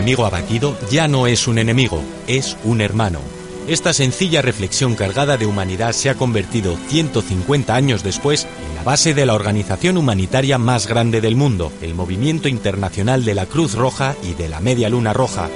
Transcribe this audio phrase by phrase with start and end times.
[0.00, 3.20] enemigo abatido ya no es un enemigo, es un hermano.
[3.68, 9.12] Esta sencilla reflexión cargada de humanidad se ha convertido 150 años después en la base
[9.12, 14.16] de la organización humanitaria más grande del mundo, el Movimiento Internacional de la Cruz Roja
[14.22, 15.50] y de la Media Luna Roja.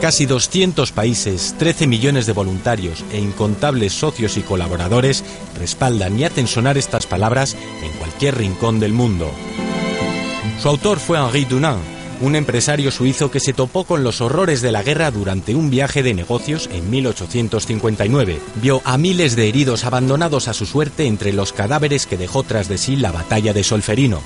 [0.00, 5.24] Casi 200 países, 13 millones de voluntarios e incontables socios y colaboradores
[5.58, 9.32] respaldan y hacen sonar estas palabras en cualquier rincón del mundo.
[10.62, 14.72] Su autor fue Henri Dunant, un empresario suizo que se topó con los horrores de
[14.72, 18.40] la guerra durante un viaje de negocios en 1859.
[18.60, 22.68] Vio a miles de heridos abandonados a su suerte entre los cadáveres que dejó tras
[22.68, 24.20] de sí la batalla de Solferino.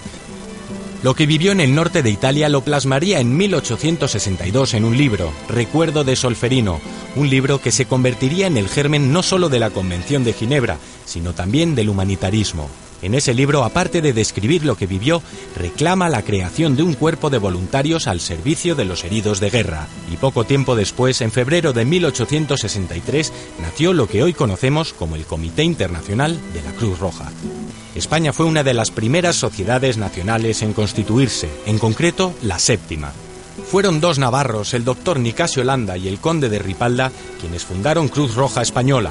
[1.03, 5.33] Lo que vivió en el norte de Italia lo plasmaría en 1862 en un libro,
[5.49, 6.81] Recuerdo de Solferino,
[7.17, 10.79] un libro que se convertiría en el germen no solo de la Convención de Ginebra,
[11.05, 12.71] sino también del humanitarismo.
[13.03, 15.23] En ese libro, aparte de describir lo que vivió,
[15.57, 19.89] reclama la creación de un cuerpo de voluntarios al servicio de los heridos de guerra.
[20.11, 25.25] Y poco tiempo después, en febrero de 1863, nació lo que hoy conocemos como el
[25.25, 27.33] Comité Internacional de la Cruz Roja.
[27.97, 33.13] España fue una de las primeras sociedades nacionales en constituirse, en concreto la séptima.
[33.71, 37.11] Fueron dos navarros, el doctor Nicasio Landa y el conde de Ripalda,
[37.41, 39.11] quienes fundaron Cruz Roja Española,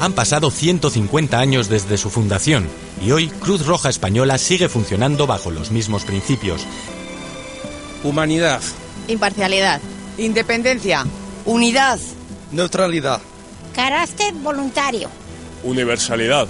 [0.00, 2.66] han pasado 150 años desde su fundación
[3.04, 6.62] y hoy Cruz Roja Española sigue funcionando bajo los mismos principios.
[8.02, 8.62] Humanidad.
[9.08, 9.80] Imparcialidad.
[10.16, 11.04] Independencia.
[11.44, 11.98] Unidad.
[12.50, 13.20] Neutralidad.
[13.74, 15.10] Carácter voluntario.
[15.62, 16.48] Universalidad.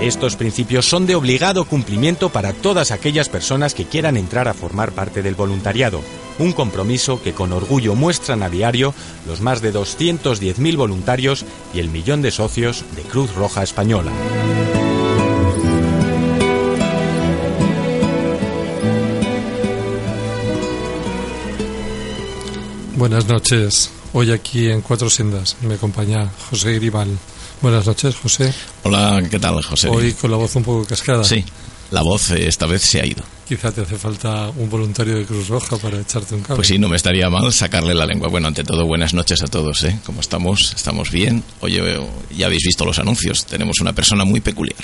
[0.00, 4.92] Estos principios son de obligado cumplimiento para todas aquellas personas que quieran entrar a formar
[4.92, 6.00] parte del voluntariado,
[6.40, 8.94] un compromiso que con orgullo muestran a diario
[9.26, 14.10] los más de 210.000 voluntarios y el millón de socios de Cruz Roja Española.
[22.96, 23.90] Buenas noches.
[24.12, 27.18] Hoy aquí en Cuatro Sendas me acompaña José Gribal.
[27.62, 28.52] Buenas noches, José.
[28.82, 29.88] Hola, ¿qué tal, José?
[29.88, 31.22] Hoy con la voz un poco cascada.
[31.22, 31.44] Sí,
[31.90, 33.22] la voz eh, esta vez se ha ido.
[33.50, 36.54] Quizá te hace falta un voluntario de Cruz Roja para echarte un cable.
[36.54, 38.28] Pues sí, no me estaría mal sacarle la lengua.
[38.28, 39.98] Bueno, ante todo, buenas noches a todos, ¿eh?
[40.06, 40.72] ¿Cómo estamos?
[40.72, 41.42] ¿Estamos bien?
[41.58, 41.82] Oye,
[42.30, 43.44] ya habéis visto los anuncios.
[43.46, 44.78] Tenemos una persona muy peculiar.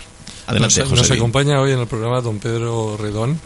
[0.48, 1.02] Adelante, nos, José.
[1.02, 3.38] Nos acompaña hoy en el programa don Pedro Redón.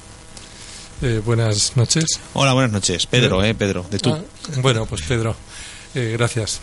[1.02, 2.06] Eh, buenas noches.
[2.32, 3.04] Hola, buenas noches.
[3.04, 3.54] Pedro, ¿eh?
[3.54, 4.14] Pedro, de tú.
[4.14, 4.22] Ah,
[4.62, 5.36] bueno, pues Pedro,
[5.94, 6.62] eh, gracias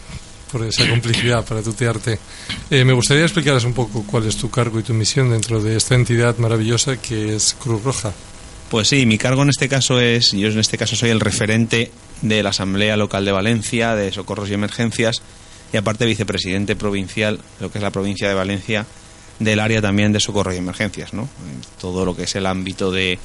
[0.52, 2.18] por esa complicidad para tutearte.
[2.72, 5.78] Eh, me gustaría explicaros un poco cuál es tu cargo y tu misión dentro de
[5.78, 8.14] esta entidad maravillosa que es Cruz Roja.
[8.70, 11.90] Pues sí, mi cargo en este caso es, yo en este caso soy el referente
[12.22, 15.22] de la Asamblea Local de Valencia de Socorros y Emergencias
[15.72, 18.86] y aparte vicepresidente provincial, lo que es la provincia de Valencia,
[19.40, 21.30] del área también de Socorro y Emergencias, ¿no?
[21.80, 23.18] Todo lo que es el ámbito de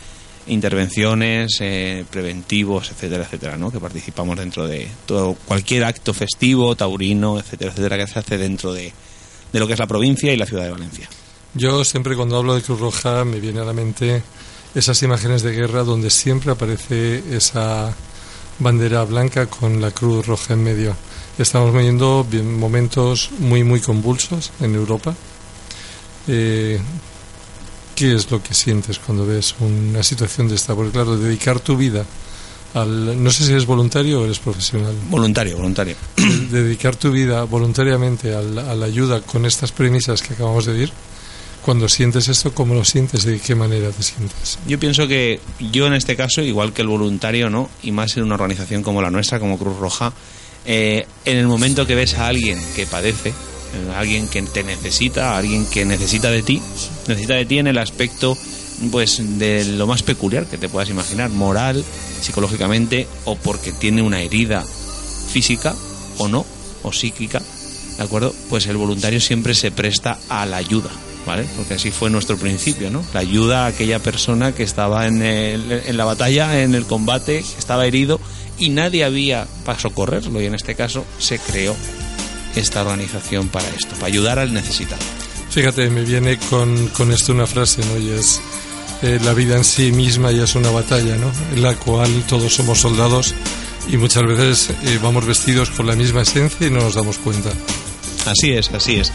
[0.46, 3.72] intervenciones eh, preventivos, etcétera, etcétera, ¿no?
[3.72, 8.72] Que participamos dentro de todo cualquier acto festivo, taurino, etcétera, etcétera, que se hace dentro
[8.72, 8.92] de,
[9.52, 11.08] de lo que es la provincia y la ciudad de Valencia.
[11.54, 14.22] Yo siempre cuando hablo de Cruz Roja me viene a la mente
[14.74, 17.94] esas imágenes de guerra donde siempre aparece esa
[18.58, 20.96] bandera blanca con la cruz roja en medio.
[21.38, 25.14] Estamos viviendo momentos muy, muy convulsos en Europa.
[26.28, 26.78] Eh,
[27.94, 30.74] ¿Qué es lo que sientes cuando ves una situación de esta?
[30.74, 32.04] Porque claro, dedicar tu vida
[32.74, 33.22] al...
[33.22, 34.94] No sé si eres voluntario o eres profesional.
[35.10, 35.96] Voluntario, voluntario.
[36.50, 40.72] Dedicar tu vida voluntariamente a la, a la ayuda con estas premisas que acabamos de
[40.72, 40.92] decir,
[41.62, 43.24] cuando sientes esto, ¿cómo lo sientes?
[43.24, 44.58] ¿De qué manera te sientes?
[44.66, 45.40] Yo pienso que
[45.72, 47.70] yo en este caso, igual que el voluntario, ¿no?
[47.82, 50.12] Y más en una organización como la nuestra, como Cruz Roja,
[50.64, 55.36] eh, en el momento que ves a alguien que padece, eh, alguien que te necesita,
[55.36, 56.60] alguien que necesita de ti,
[57.08, 58.36] necesita de ti en el aspecto
[58.90, 61.84] pues de lo más peculiar que te puedas imaginar, moral,
[62.20, 64.64] psicológicamente o porque tiene una herida
[65.32, 65.74] física
[66.18, 66.44] o no,
[66.82, 67.40] o psíquica,
[67.96, 68.34] ¿de acuerdo?
[68.48, 70.90] Pues el voluntario siempre se presta a la ayuda,
[71.26, 71.44] ¿vale?
[71.56, 73.04] Porque así fue nuestro principio, ¿no?
[73.14, 77.44] La ayuda a aquella persona que estaba en, el, en la batalla, en el combate,
[77.58, 78.20] estaba herido
[78.58, 81.74] y nadie había para socorrerlo y en este caso se creó
[82.56, 85.02] esta organización para esto, para ayudar al necesitado.
[85.50, 87.98] Fíjate, me viene con, con esto una frase, ¿no?
[87.98, 88.40] Y es,
[89.02, 91.30] eh, la vida en sí misma ya es una batalla, ¿no?
[91.54, 93.34] En la cual todos somos soldados
[93.88, 97.50] y muchas veces eh, vamos vestidos con la misma esencia y no nos damos cuenta.
[98.26, 99.12] Así es, así es.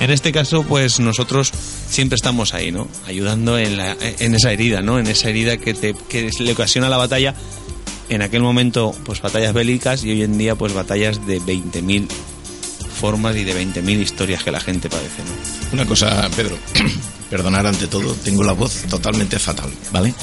[0.00, 1.52] En este caso, pues nosotros
[1.88, 2.88] siempre estamos ahí, ¿no?
[3.06, 4.98] Ayudando en, la, en esa herida, ¿no?
[4.98, 7.34] En esa herida que, te, que le ocasiona la batalla.
[8.08, 12.06] En aquel momento, pues batallas bélicas y hoy en día, pues batallas de 20.000
[13.00, 15.74] formas y de 20.000 historias que la gente padece, ¿no?
[15.74, 16.56] Una cosa, Pedro.
[17.30, 20.14] perdonar ante todo, tengo la voz totalmente fatal, ¿vale?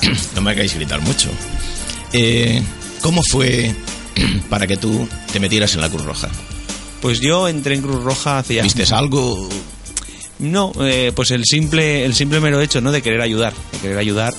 [0.34, 1.28] No me hagáis gritar mucho.
[2.12, 2.62] Eh,
[3.00, 3.74] ¿Cómo fue
[4.48, 6.28] para que tú te metieras en la Cruz Roja?
[7.00, 8.62] Pues yo entré en Cruz Roja hace ya...
[8.62, 9.48] ¿Viste algo?
[10.38, 12.92] No, eh, pues el simple, el simple mero hecho, ¿no?
[12.92, 14.34] De querer ayudar, de querer ayudar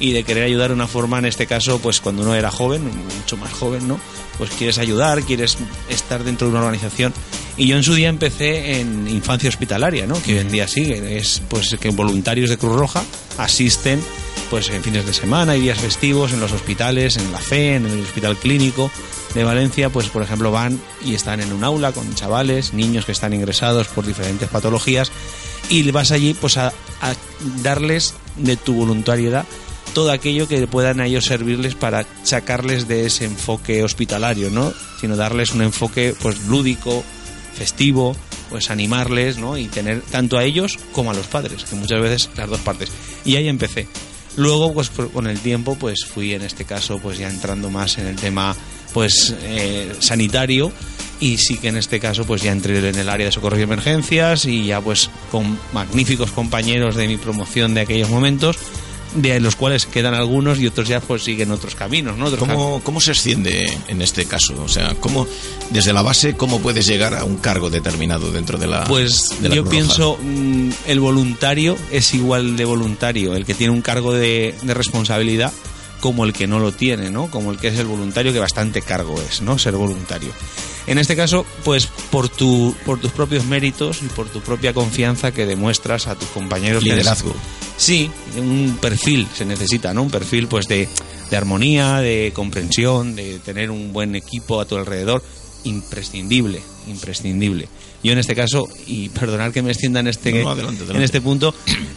[0.00, 2.82] y de querer ayudar de una forma, en este caso, pues cuando uno era joven,
[3.18, 4.00] mucho más joven, ¿no?
[4.38, 7.12] Pues quieres ayudar, quieres estar dentro de una organización.
[7.56, 10.20] Y yo en su día empecé en infancia hospitalaria, ¿no?
[10.22, 13.04] Que hoy en día sigue, es pues que voluntarios de Cruz Roja
[13.38, 14.00] asisten
[14.48, 17.86] pues en fines de semana y días festivos en los hospitales, en la FE, en
[17.86, 18.90] el hospital clínico
[19.34, 23.12] de Valencia, pues por ejemplo van y están en un aula con chavales, niños que
[23.12, 25.10] están ingresados por diferentes patologías
[25.68, 26.68] y vas allí pues a,
[27.00, 27.14] a
[27.62, 29.46] darles de tu voluntariedad
[29.94, 34.72] todo aquello que puedan a ellos servirles para sacarles de ese enfoque hospitalario, ¿no?
[35.00, 37.04] Sino darles un enfoque pues lúdico,
[37.54, 38.16] festivo,
[38.50, 39.56] pues animarles, ¿no?
[39.56, 42.90] Y tener tanto a ellos como a los padres, que muchas veces las dos partes.
[43.24, 43.86] Y ahí empecé.
[44.36, 48.06] Luego, pues con el tiempo, pues fui en este caso, pues ya entrando más en
[48.06, 48.56] el tema,
[48.94, 50.72] pues eh, sanitario
[51.22, 53.62] y sí que en este caso, pues ya entré en el área de socorro y
[53.62, 58.56] emergencias y ya pues con magníficos compañeros de mi promoción de aquellos momentos,
[59.14, 62.26] de los cuales quedan algunos y otros ya pues siguen otros caminos, ¿no?
[62.26, 64.54] Otros ¿Cómo, ¿Cómo se asciende en este caso?
[64.62, 65.26] O sea, ¿cómo,
[65.70, 69.48] desde la base, cómo puedes llegar a un cargo determinado dentro de la Pues de
[69.48, 74.12] la yo pienso, mm, el voluntario es igual de voluntario, el que tiene un cargo
[74.12, 75.52] de, de responsabilidad
[76.02, 77.30] como el que no lo tiene, ¿no?
[77.30, 79.56] Como el que es el voluntario, que bastante cargo es, ¿no?
[79.56, 80.32] Ser voluntario.
[80.88, 85.30] En este caso, pues por, tu, por tus propios méritos y por tu propia confianza
[85.30, 86.82] que demuestras a tus compañeros.
[86.82, 87.32] Liderazgo.
[87.76, 90.02] Sí, un perfil se necesita, ¿no?
[90.02, 90.88] Un perfil pues de,
[91.30, 95.22] de armonía, de comprensión, de tener un buen equipo a tu alrededor.
[95.64, 97.68] Imprescindible, imprescindible.
[98.02, 100.98] Yo en este caso, y perdonar que me extienda en este, No, no, adelante, adelante.
[100.98, 101.54] en este punto,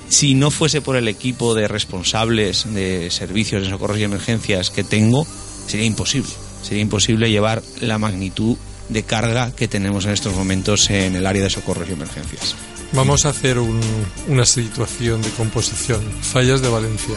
[0.08, 4.84] si no fuese por el equipo de responsables de servicios de socorros y emergencias que
[4.84, 5.26] tengo,
[5.68, 6.30] sería imposible.
[6.62, 8.58] Sería imposible llevar la magnitud
[8.90, 12.56] de carga que tenemos en estos momentos en el área de socorros y emergencias.
[12.94, 13.82] Vamos a hacer un-
[14.28, 16.02] una situación de composición.
[16.22, 17.16] Fallas de Valencia.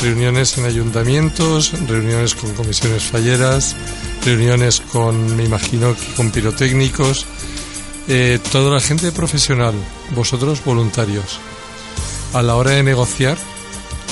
[0.00, 3.76] Reuniones en ayuntamientos, reuniones con comisiones falleras,
[4.24, 7.26] reuniones con, me imagino, con pirotécnicos,
[8.08, 9.74] eh, toda la gente profesional,
[10.14, 11.38] vosotros voluntarios.
[12.32, 13.36] A la hora de negociar,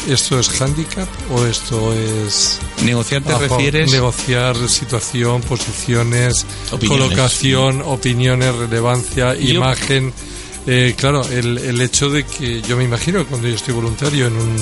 [0.09, 2.59] ¿esto es handicap o esto es...
[2.85, 3.91] Negociar te refieres...
[3.91, 7.07] Negociar situación, posiciones, Opiniones.
[7.09, 10.13] colocación, opiniones, relevancia, Yo- imagen.
[10.67, 14.27] Eh, claro, el, el hecho de que yo me imagino que cuando yo estoy voluntario
[14.27, 14.57] en un,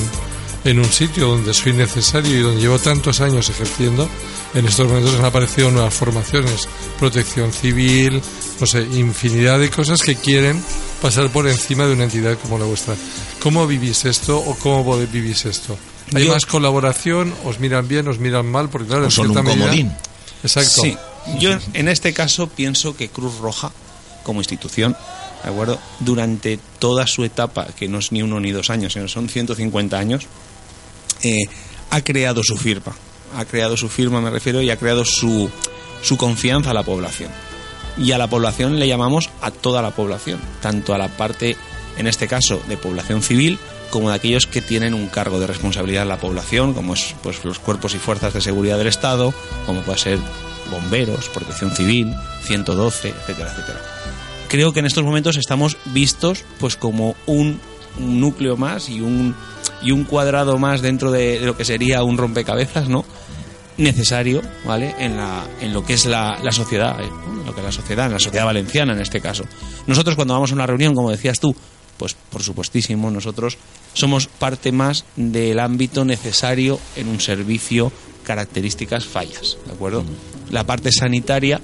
[0.67, 4.09] en un sitio donde soy necesario y donde llevo tantos años ejerciendo,
[4.55, 6.69] en estos momentos han aparecido nuevas formaciones,
[6.99, 8.21] protección civil,
[8.61, 10.63] no sé, infinidad de cosas que quieren
[11.01, 12.95] pasar por encima de una entidad como la vuestra.
[13.41, 15.79] ¿Cómo vivís esto o cómo vivís esto?
[16.15, 17.33] ¿Hay Yo- más colaboración?
[17.45, 18.09] ¿Os miran bien?
[18.09, 18.69] ¿Os miran mal?
[18.69, 19.93] Porque claro, en son cierta un medida- comodín.
[20.43, 20.83] Exacto.
[20.83, 20.97] Sí,
[21.39, 23.73] yo en este caso pienso que Cruz Roja,
[24.23, 24.97] como institución,
[25.45, 25.79] ¿de acuerdo?
[26.01, 29.99] Durante toda su etapa, que no es ni uno ni dos años, sino son 150
[29.99, 30.27] años,
[31.23, 31.45] eh,
[31.91, 32.95] ha creado su firma.
[33.37, 35.51] Ha creado su firma, me refiero, y ha creado su,
[36.03, 37.31] su confianza a la población.
[37.99, 41.57] Y a la población le llamamos a toda la población, tanto a la parte,
[41.97, 43.59] en este caso, de población civil,
[43.91, 47.45] como de aquellos que tienen un cargo de responsabilidad en la población, como es pues,
[47.45, 49.33] los cuerpos y fuerzas de seguridad del Estado,
[49.65, 50.19] como puede ser
[50.71, 53.81] bomberos, protección civil, 112, etcétera, etcétera.
[54.49, 57.61] Creo que en estos momentos estamos vistos pues como un,
[57.99, 59.35] un núcleo más y un,
[59.87, 63.05] y un cuadrado más dentro de, lo que sería un rompecabezas, ¿no?
[63.79, 64.95] necesario, ¿vale?
[64.99, 67.41] En, la, en lo que es la, la sociedad, eh, ¿no?
[67.41, 69.45] En lo que es la sociedad, en la sociedad valenciana en este caso.
[69.87, 71.55] Nosotros cuando vamos a una reunión, como decías tú,
[71.99, 73.59] pues por supuestísimo, nosotros
[73.93, 77.93] somos parte más del ámbito necesario en un servicio
[78.25, 80.05] características fallas, ¿de acuerdo?
[80.51, 81.61] La parte sanitaria,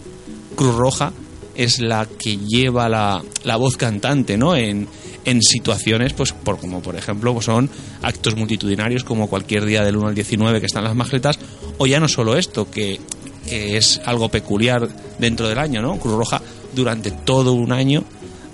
[0.55, 1.13] Cruz Roja,
[1.55, 4.55] es la que lleva la, la voz cantante, ¿no?
[4.55, 4.87] En,
[5.25, 7.71] en situaciones, pues, por, como por ejemplo, pues, son
[8.03, 11.39] actos multitudinarios como cualquier día del 1 al 19 que están las magletas,
[11.79, 13.01] o ya no solo esto, que,
[13.49, 14.89] que es algo peculiar
[15.19, 15.99] dentro del año, ¿no?
[15.99, 16.43] Cruz Roja
[16.75, 18.05] durante todo un año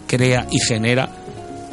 [0.07, 1.11] crea y genera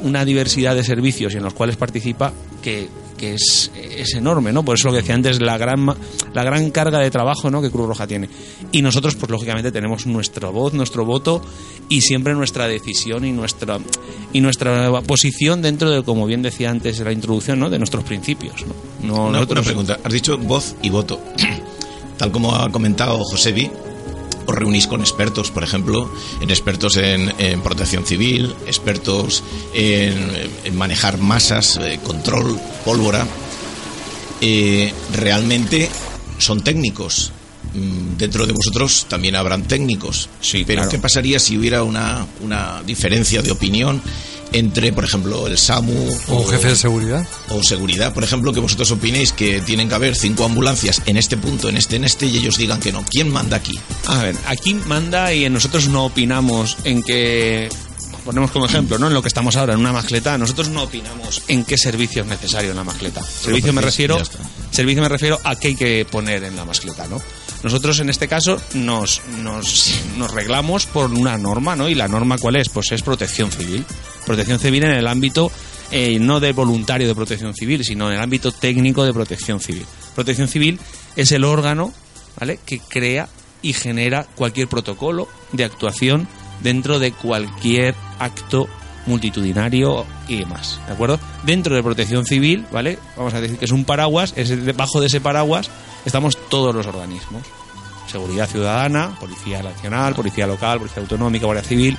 [0.04, 4.64] una diversidad de servicios en los cuales participa que, que es, es enorme, ¿no?
[4.64, 5.86] Por eso lo que decía antes, la gran,
[6.34, 7.62] la gran carga de trabajo ¿no?
[7.62, 8.30] que Cruz Roja tiene.
[8.72, 11.42] Y nosotros, pues lógicamente, tenemos nuestra voz, nuestro voto
[11.90, 13.80] y siempre nuestra decisión y nuestra,
[14.34, 17.70] y nuestra posición dentro de, como bien decía antes en la introducción, ¿no?
[17.70, 18.66] de nuestros principios.
[18.66, 18.74] ¿no?
[19.08, 20.00] No, Una, nosotros- una pregunta.
[20.04, 21.20] Has dicho voz y voto.
[22.18, 23.70] Tal como ha comentado Josebi,
[24.46, 26.12] os reunís con expertos, por ejemplo,
[26.42, 30.16] en expertos en, en protección civil, expertos en,
[30.64, 33.26] en manejar masas, eh, control, pólvora.
[34.42, 35.90] Eh, realmente
[36.38, 37.32] son técnicos.
[37.74, 40.30] Mm, Dentro de vosotros también habrán técnicos.
[40.42, 40.92] Sí, Pero claro.
[40.92, 44.02] ¿qué pasaría si hubiera una, una diferencia de opinión
[44.54, 47.28] entre, por ejemplo, el SAMU O jefe de seguridad.
[47.50, 51.36] o seguridad, por ejemplo, que vosotros opinéis que tienen que haber cinco ambulancias en este
[51.38, 53.04] punto, en este, en este, y ellos digan que no.
[53.10, 53.78] ¿Quién manda aquí?
[54.08, 57.70] A ver, aquí manda y nosotros no opinamos en que
[58.26, 59.08] ponemos como ejemplo, ¿no?
[59.08, 62.28] En lo que estamos ahora en una mascleta, nosotros no opinamos en qué servicio es
[62.28, 63.24] necesario en la mascleta.
[63.24, 64.24] Servicio me decís, refiero
[64.72, 67.22] servicio me refiero a qué hay que poner en la mascleta, ¿no?
[67.64, 71.88] Nosotros en este caso nos, nos, nos reglamos por una norma, ¿no?
[71.88, 72.70] Y la norma cuál es?
[72.70, 73.86] Pues es protección civil.
[74.26, 75.52] Protección civil en el ámbito
[75.92, 79.86] eh, no de voluntario de protección civil, sino en el ámbito técnico de protección civil.
[80.14, 80.80] Protección civil
[81.16, 81.94] es el órgano,
[82.40, 82.60] ¿vale?
[82.66, 83.30] Que crea
[83.62, 86.28] y genera cualquier protocolo de actuación
[86.62, 88.68] dentro de cualquier acto
[89.06, 91.20] multitudinario y demás, ¿de acuerdo?
[91.44, 92.98] Dentro de protección civil, ¿vale?
[93.16, 95.70] Vamos a decir que es un paraguas, es debajo de ese paraguas
[96.06, 97.44] estamos todos los organismos.
[98.08, 101.98] Seguridad Ciudadana, Policía Nacional, Policía Local, Policía Autonómica, Guardia Civil,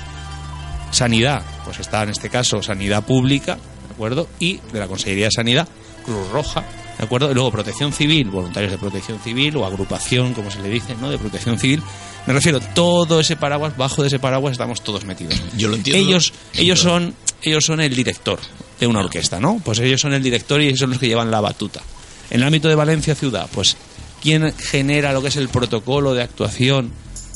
[0.91, 4.27] Sanidad, pues está en este caso Sanidad Pública, ¿de acuerdo?
[4.39, 5.67] Y de la Consejería de Sanidad,
[6.05, 6.63] Cruz Roja,
[6.97, 7.29] ¿de acuerdo?
[7.29, 11.09] Y luego Protección Civil, voluntarios de Protección Civil o agrupación, como se le dice, ¿no?
[11.09, 11.83] De Protección Civil.
[12.27, 15.41] Me refiero, todo ese paraguas, bajo de ese paraguas estamos todos metidos.
[15.55, 16.05] Yo lo entiendo.
[16.05, 18.37] Ellos, ellos son, ellos son el director
[18.79, 19.61] de una orquesta, ¿no?
[19.63, 21.81] Pues ellos son el director y ellos son los que llevan la batuta.
[22.29, 23.77] En el ámbito de Valencia ciudad, pues
[24.21, 26.91] quién genera lo que es el protocolo de actuación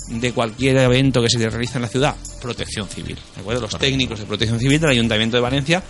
[0.10, 3.62] de cualquier evento que se realiza en la ciudad, Protección Civil, ¿de acuerdo?
[3.62, 5.82] Los técnicos de Protección Civil del Ayuntamiento de Valencia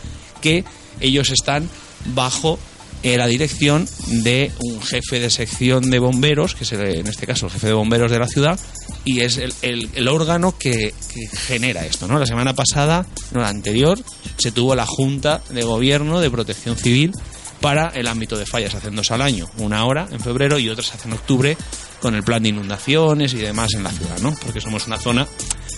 [0.41, 0.63] que
[1.00, 1.67] ellos están
[2.13, 2.60] bajo
[3.03, 7.25] eh, la dirección de un jefe de sección de bomberos, que es el- en este
[7.25, 8.60] caso el jefe de bomberos de la ciudad,
[9.05, 12.08] y es el, el- el órgano que, que genera esto.
[12.08, 12.20] ¿no?
[12.20, 14.00] La semana pasada, no la anterior,
[14.38, 17.12] se tuvo la Junta de Gobierno de Protección Civil
[17.60, 20.84] para el ámbito de fallas, hacen dos al año, una hora en febrero y otra
[20.84, 21.55] se hace en octubre
[22.01, 24.36] con el plan de inundaciones y demás en la ciudad, ¿no?
[24.43, 25.27] porque somos una zona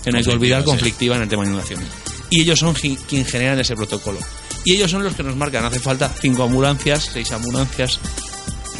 [0.03, 1.87] que no hay que olvidar conflictiva en el tema de inundaciones.
[2.35, 4.17] Y ellos son gi- quien generan ese protocolo.
[4.65, 7.99] Y ellos son los que nos marcan, hace falta cinco ambulancias, seis ambulancias,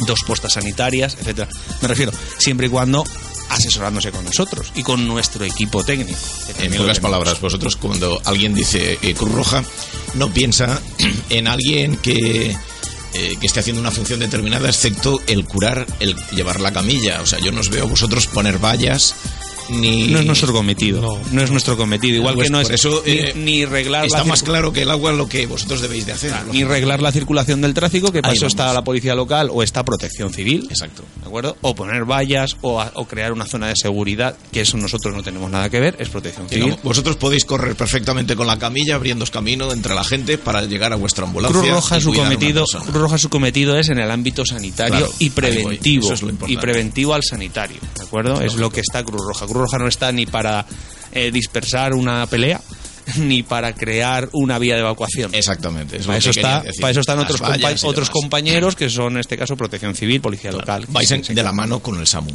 [0.06, 1.48] dos postas sanitarias, etcétera.
[1.80, 3.04] Me refiero, siempre y cuando
[3.50, 6.18] asesorándose con nosotros y con nuestro equipo técnico.
[6.58, 9.62] En pocas palabras, vosotros cuando alguien dice eh, Cruz Roja,
[10.14, 10.80] no piensa
[11.30, 12.50] en alguien que,
[13.14, 17.20] eh, que esté haciendo una función determinada, excepto el curar, el llevar la camilla.
[17.20, 19.14] O sea, yo no os veo vosotros poner vallas
[19.70, 20.08] ni...
[20.08, 21.00] No es nuestro cometido.
[21.00, 21.42] No, No.
[21.42, 22.16] es nuestro cometido.
[22.16, 24.82] Igual Pues que no es eso, ni, eh, ni reglar Está la más claro que
[24.82, 26.32] el agua lo que vosotros debéis de hacer.
[26.52, 29.84] ni reglar la circulación del tráfico, que para eso está la policía local o está
[29.84, 30.66] protección civil.
[30.70, 31.02] Exacto.
[31.20, 31.56] ¿De acuerdo?
[31.62, 35.22] O poner vallas o, a- o crear una zona de seguridad, que eso nosotros no
[35.22, 36.64] tenemos nada que ver, es protección civil.
[36.64, 40.92] Digamos, vosotros podéis correr perfectamente con la camilla, abriendo camino entre la gente para llegar
[40.92, 41.58] a vuestra ambulancia.
[41.58, 42.64] Cruz Roja, su cometido.
[42.66, 45.34] Cruz Roja su cometido es en el ámbito sanitario Claro, y voy.
[45.34, 46.04] preventivo.
[46.04, 46.52] Eso es lo importante.
[46.52, 48.40] y preventivo al sanitario, ¿de acuerdo?
[48.42, 49.46] Es lo que está Cruz Roja.
[49.54, 50.66] Cruz Roja no está ni para
[51.12, 52.60] eh, dispersar una pelea
[53.18, 55.34] ni para crear una vía de evacuación.
[55.34, 55.98] Exactamente.
[56.00, 56.80] para eso está, decir.
[56.80, 60.60] para eso están otros compa- compañeros que son en este caso Protección Civil, Policía Claro.
[60.62, 60.86] Local.
[60.88, 62.32] Vais en- de la mano con el SAMU.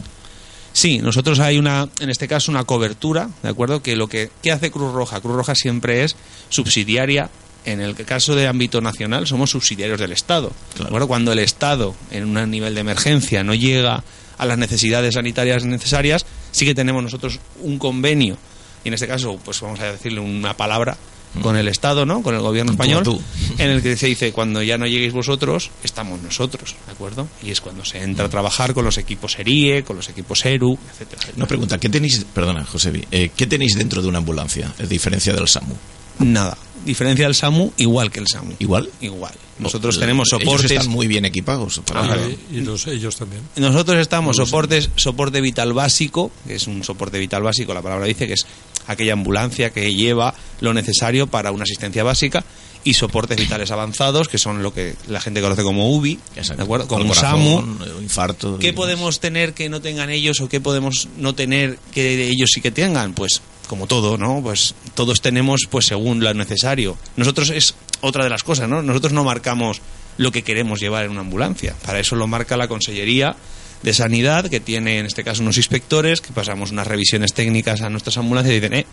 [0.72, 3.82] Sí, nosotros hay una, en este caso, una cobertura, ¿de acuerdo?
[3.82, 6.16] Que lo que ¿qué hace Cruz Roja, Cruz Roja siempre es
[6.50, 7.30] subsidiaria.
[7.66, 10.52] En el caso de ámbito nacional, somos subsidiarios del Estado.
[10.78, 11.08] ¿de acuerdo?
[11.08, 14.04] Cuando el Estado, en un nivel de emergencia, no llega
[14.38, 18.38] a las necesidades sanitarias necesarias, sí que tenemos nosotros un convenio,
[18.84, 20.98] y en este caso, pues vamos a decirle una palabra
[21.42, 22.24] con el Estado, ¿no?
[22.24, 23.22] Con el gobierno español, tú.
[23.58, 27.28] en el que se dice cuando ya no lleguéis vosotros, estamos nosotros, ¿de acuerdo?
[27.44, 30.78] Y es cuando se entra a trabajar con los equipos ERIE, con los equipos ERU,
[30.92, 31.22] etcétera.
[31.36, 35.34] Una pregunta, ¿qué tenéis, perdona, Josebi, eh, ¿qué tenéis dentro de una ambulancia, a diferencia
[35.34, 35.76] del SAMU?
[36.20, 36.58] Nada.
[36.86, 38.54] Diferencia del SAMU, igual que el SAMU.
[38.60, 38.90] ¿Igual?
[39.02, 39.34] Igual.
[39.60, 40.72] Nosotros O- tenemos ellos soportes.
[40.72, 41.82] están muy bien equipados.
[41.86, 42.18] para- Ah,
[42.52, 43.42] Y, y los, ellos también.
[43.58, 48.28] Nosotros estamos soportes, soporte vital básico, que es un soporte vital básico, la palabra dice
[48.28, 48.46] que es
[48.88, 52.44] aquella ambulancia que lleva lo necesario para una asistencia básica
[52.86, 56.56] y soportes vitales avanzados, que son lo que la gente conoce como UBI, Exacto.
[56.56, 56.88] ¿de acuerdo?
[56.88, 57.60] Como corazón, SAMU.
[57.84, 58.58] eh, infarto.
[58.58, 62.62] ¿Qué podemos tener que no tengan ellos o qué podemos no tener que ellos sí
[62.62, 63.14] que tengan?
[63.14, 64.42] Pues como todo, ¿no?
[64.42, 66.98] Pues todos tenemos pues según lo necesario.
[67.16, 68.82] Nosotros es otra de las cosas, ¿no?
[68.82, 69.80] Nosotros no marcamos
[70.18, 71.76] lo que queremos llevar en una ambulancia.
[71.86, 73.36] Para eso lo marca la Consellería
[73.84, 77.90] de Sanidad, que tiene en este caso unos inspectores, que pasamos unas revisiones técnicas a
[77.92, 78.86] nuestras ambulancias y dicen, eh,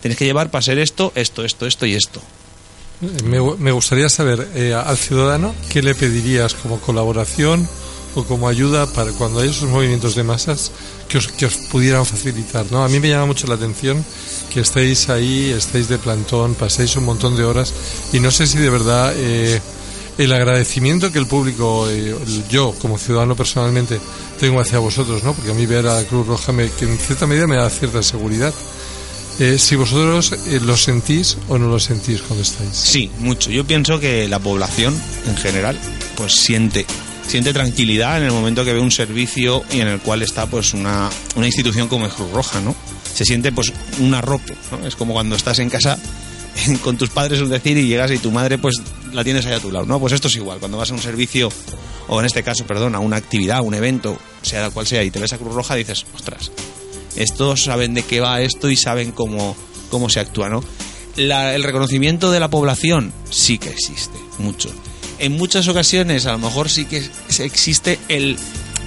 [0.00, 2.22] tenéis que llevar para ser esto, esto, esto, esto y esto.
[3.24, 7.68] Me, me gustaría saber eh, al ciudadano qué le pedirías como colaboración
[8.14, 10.72] o como ayuda para cuando hay esos movimientos de masas
[11.12, 12.64] que os, que os pudieran facilitar.
[12.72, 12.82] ¿no?
[12.82, 14.02] A mí me llama mucho la atención
[14.50, 17.74] que estéis ahí, estéis de plantón, paséis un montón de horas
[18.14, 19.60] y no sé si de verdad eh,
[20.16, 22.16] el agradecimiento que el público, eh,
[22.48, 24.00] yo como ciudadano personalmente,
[24.40, 25.34] tengo hacia vosotros, ¿no?
[25.34, 27.68] porque a mí ver a la Cruz Roja me, que en cierta medida me da
[27.68, 28.54] cierta seguridad.
[29.38, 32.70] Eh, si vosotros eh, lo sentís o no lo sentís cuando estáis.
[32.72, 33.50] Sí, mucho.
[33.50, 35.78] Yo pienso que la población en general
[36.16, 36.86] pues siente
[37.26, 40.74] siente tranquilidad en el momento que ve un servicio y en el cual está pues
[40.74, 42.74] una, una institución como Cruz Roja, ¿no?
[43.14, 44.86] Se siente pues un arrope, ¿no?
[44.86, 45.98] Es como cuando estás en casa
[46.82, 48.76] con tus padres, es decir, y llegas y tu madre pues
[49.12, 49.98] la tienes ahí a tu lado, ¿no?
[50.00, 51.50] Pues esto es igual, cuando vas a un servicio,
[52.08, 55.18] o en este caso, perdón, a una actividad, un evento, sea cual sea, y te
[55.18, 56.50] ves a Cruz Roja, dices, ostras,
[57.16, 59.56] estos saben de qué va esto y saben cómo,
[59.90, 60.62] cómo se actúa, ¿no?
[61.16, 64.70] La- el reconocimiento de la población sí que existe, mucho.
[65.22, 67.08] En muchas ocasiones, a lo mejor sí que
[67.38, 68.36] existe el,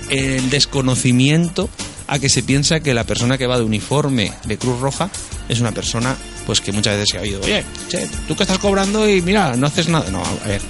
[0.09, 1.69] el desconocimiento
[2.07, 5.09] a que se piensa que la persona que va de uniforme de Cruz Roja
[5.47, 8.59] es una persona pues que muchas veces se ha oído, oye, che, tú que estás
[8.59, 10.11] cobrando y mira, no haces nada.
[10.11, 10.61] No, a ver,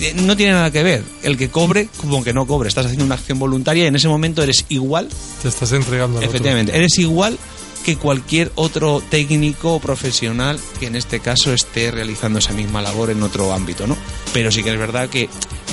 [0.00, 1.04] eh, no tiene nada que ver.
[1.22, 2.70] El que cobre como que no cobre.
[2.70, 5.10] Estás haciendo una acción voluntaria y en ese momento eres igual
[5.42, 6.30] Te estás entregando al otro.
[6.30, 7.38] Efectivamente, eres igual
[7.84, 13.10] que cualquier otro técnico o profesional que en este caso esté realizando esa misma labor
[13.10, 13.96] en otro ámbito, ¿no?
[14.32, 15.28] Pero sí que es verdad que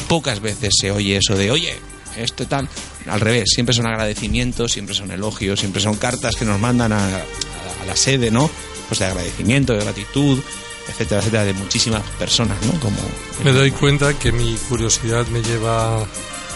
[0.08, 1.76] pocas veces se oye eso de, oye,
[2.18, 2.70] este tal.
[3.08, 6.98] Al revés, siempre son agradecimientos, siempre son elogios, siempre son cartas que nos mandan a,
[7.18, 7.20] a-
[7.82, 8.50] a la sede, ¿no?
[8.88, 10.40] Pues de agradecimiento, de gratitud,
[10.88, 12.80] etcétera, etcétera, de muchísimas personas, ¿no?
[12.80, 12.96] Como
[13.44, 16.06] Me doy cuenta que mi curiosidad me lleva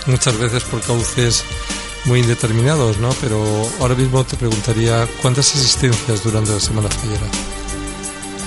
[0.08, 1.44] muchas veces por cauces
[2.06, 3.10] muy indeterminados, ¿no?
[3.22, 7.28] Pero ahora mismo te preguntaría cuántas asistencias durante la semana fallera.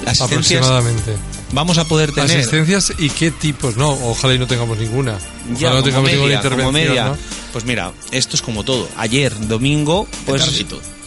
[0.06, 1.12] Asistencias Aproximadamente.
[1.52, 5.14] vamos a poder tener Asistencias y qué tipos, no, ojalá y no tengamos ninguna.
[5.16, 7.04] Ojalá Ya, no como tengamos ninguna media, intervención, media.
[7.06, 7.16] ¿no?
[7.52, 8.88] Pues mira, esto es como todo.
[8.96, 10.64] Ayer, domingo, pues...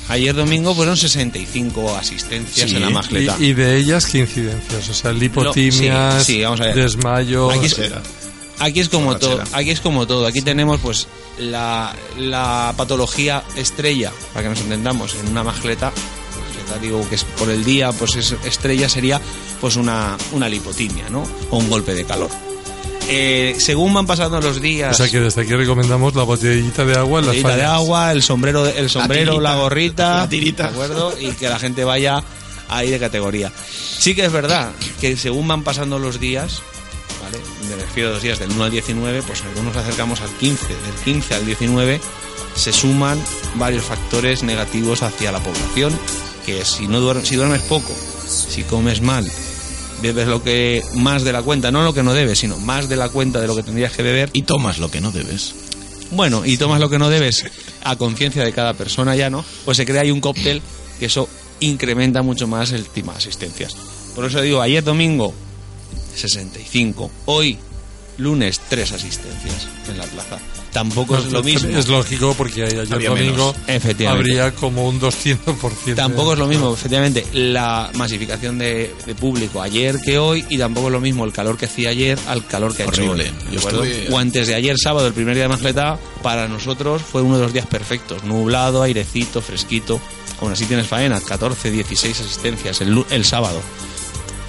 [0.08, 3.36] Ayer domingo fueron 65 asistencias Sí, en la magleta.
[3.40, 6.76] Y, y de ellas qué incidencias, o sea, lipotimias, sí, sí, vamos a ver.
[6.76, 7.52] desmayos.
[7.56, 8.02] Aquí es- Borrachera.
[8.60, 10.28] Aquí es como todo, aquí es como todo.
[10.28, 11.08] Aquí tenemos pues
[11.40, 15.92] la, la patología estrella, para que nos entendamos, en una magleta,
[16.82, 19.22] digo que es por el día, pues es estrella sería
[19.62, 21.24] pues una, una lipotimia, ¿no?
[21.50, 22.30] O un golpe de calor.
[23.08, 26.96] Eh, según van pasando los días, O sea que desde aquí recomendamos la botellita de
[26.96, 30.64] agua las botellita de agua, el sombrero, el sombrero, tirita, la gorrita, la tirita.
[30.64, 31.14] ¿de acuerdo?
[31.20, 32.24] Y que la gente vaya
[32.68, 33.52] ahí de categoría.
[33.56, 36.64] Sí que es verdad que según van pasando los días,
[37.22, 37.38] ¿vale?
[37.70, 40.66] Me refiero a los días del 1 al 19, pues algunos nos acercamos al 15,
[40.68, 42.02] del 15 al 19
[42.56, 43.22] se suman
[43.56, 45.94] varios factores negativos hacia la población,
[46.46, 47.94] que si no duermes, si duermes poco,
[48.28, 49.30] si comes mal,
[50.02, 52.96] bebes lo que más de la cuenta, no lo que no debes, sino más de
[52.96, 55.56] la cuenta de lo que tendrías que beber, Y tomas lo que no debes.
[56.12, 57.46] bueno, y tomas lo que no debes
[57.84, 59.44] a conciencia de cada persona ya, ¿no?
[59.66, 60.62] Pues se crea ahí un cóctel
[61.00, 61.28] que eso
[61.60, 63.76] incrementa mucho más el tema de asistencias.
[64.16, 65.34] Por eso digo, ayer domingo
[66.16, 67.58] 65, hoy
[68.18, 70.38] lunes 3 asistencias en la plaza.
[70.72, 71.70] Tampoco es lo mismo.
[71.70, 73.56] Es lógico porque ayer Había domingo menos.
[73.68, 74.30] Efectivamente.
[74.42, 75.96] habría como un 200%.
[75.96, 80.88] Tampoco es lo mismo, efectivamente, la masificación de, de público ayer que hoy y tampoco
[80.88, 83.08] es lo mismo el calor que hacía ayer al calor que ha hecho hoy.
[83.08, 83.32] Horrible.
[83.50, 87.02] ¿de Yo estuve- O antes de ayer, sábado, el primer día de Mangleta, para nosotros
[87.02, 88.24] fue uno de los días perfectos.
[88.26, 90.02] Nublado, airecito, fresquito.
[90.42, 93.62] Aún así tienes faena, 14, 16 asistencias el, el sábado.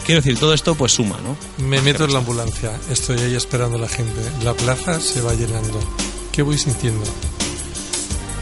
[0.07, 1.37] Quiero decir, todo esto pues suma, ¿no?
[1.67, 4.21] Me meto en la ambulancia, estoy ahí esperando a la gente.
[4.45, 5.81] La plaza se va llenando.
[6.31, 7.03] ¿Qué voy sintiendo?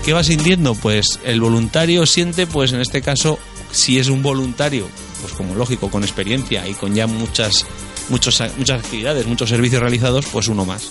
[0.04, 0.74] ¿Qué va sintiendo?
[0.74, 3.38] Pues el voluntario siente, pues en este caso,
[3.72, 4.86] si es un voluntario,
[5.22, 7.64] pues como lógico, con experiencia y con ya muchas,
[8.10, 10.90] muchos, muchas actividades, muchos servicios realizados, pues uno más.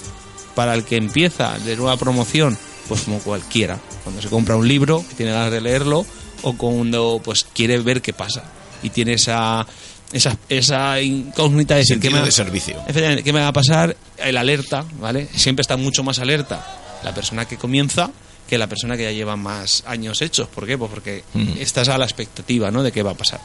[0.56, 2.58] Para el que empieza de nueva promoción,
[2.88, 6.04] pues como cualquiera, cuando se compra un libro, que tiene ganas de leerlo,
[6.42, 8.44] o cuando pues quiere ver qué pasa
[8.84, 9.66] y tiene esa
[10.14, 12.78] esa, esa incógnita de decir Sentido ¿qué me, de servicio.
[13.24, 13.98] ¿qué me va a pasar?
[14.18, 15.28] El alerta, ¿vale?
[15.36, 16.66] Siempre está mucho más alerta
[17.04, 18.12] la persona que comienza
[18.48, 20.48] que la persona que ya lleva más años hechos.
[20.48, 20.78] ¿Por qué?
[20.78, 21.24] Pues porque
[21.60, 22.84] estás a la expectativa, ¿no?
[22.84, 23.40] De qué va a pasar.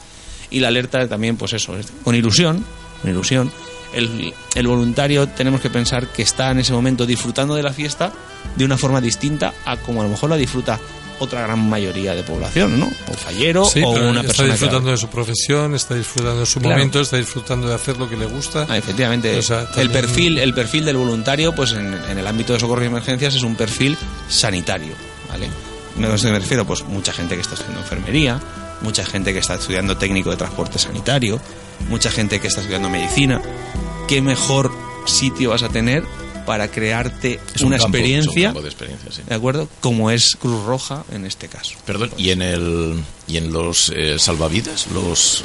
[0.51, 2.63] Y la alerta también, pues eso, es con ilusión,
[3.01, 3.51] con ilusión.
[3.93, 8.13] El, el voluntario tenemos que pensar que está en ese momento disfrutando de la fiesta
[8.55, 10.79] de una forma distinta a como a lo mejor la disfruta
[11.19, 12.91] otra gran mayoría de población, ¿no?
[13.07, 16.45] O fallero Sí, o una está persona que- disfrutando de su profesión, está disfrutando de
[16.45, 16.75] su Claro.
[16.75, 18.65] momento, está disfrutando de hacer lo que le gusta.
[18.69, 19.37] Ah, efectivamente.
[19.37, 22.83] O sea, el perfil, el perfil del voluntario, pues en, en el ámbito de socorro
[22.83, 24.93] y emergencias es un perfil sanitario,
[25.29, 25.49] ¿vale?
[25.97, 28.39] No sé, me refiero, pues mucha gente que está estudiando enfermería,
[28.81, 31.41] mucha gente que está estudiando técnico de transporte sanitario,
[31.89, 33.41] mucha gente que está estudiando medicina.
[34.07, 34.71] ¿Qué mejor
[35.05, 36.03] sitio vas a tener
[36.45, 39.21] para crearte Es un una campo, es un experiencia, de experiencia, sí.
[39.27, 39.67] ¿de acuerdo?
[39.79, 41.75] Como es Cruz Roja en este caso.
[41.85, 45.43] Perdón, y en el y en los eh, salvavidas, los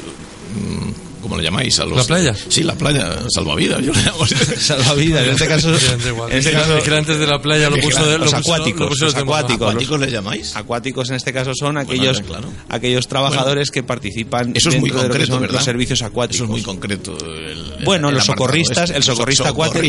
[1.25, 1.79] ¿cómo le llamáis?
[1.79, 2.35] A los, ¿La playa?
[2.49, 4.25] Sí, la playa, salvavidas, yo le llamo.
[4.59, 8.05] Salvavidas, en este caso, en este caso es que antes de la playa lo puso
[8.05, 9.69] de los lo puso- acuáticos, lo puso los acuáticos.
[9.69, 10.55] ¿Acuáticos le llamáis?
[10.55, 12.47] Acuáticos en este caso son aquellos, claro.
[12.69, 15.55] aquellos trabajadores que participan Eso es muy dentro de lo que concreto, son ¿verdad?
[15.55, 16.35] los servicios acuáticos.
[16.35, 17.17] Eso es muy concreto.
[17.17, 18.97] el- Bueno, el los socorristas, este.
[18.97, 19.81] el socorrista acuático,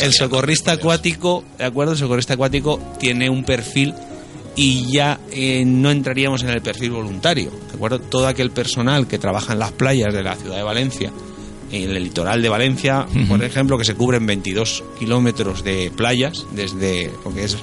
[0.00, 3.94] el socorrista acuático, de acuerdo, el socorrista acuático tiene un perfil
[4.58, 8.00] y ya eh, no entraríamos en el perfil voluntario, de acuerdo.
[8.00, 11.12] Todo aquel personal que trabaja en las playas de la ciudad de Valencia,
[11.70, 17.12] en el litoral de Valencia, por ejemplo, que se cubren 22 kilómetros de playas desde
[17.24, 17.56] lo que es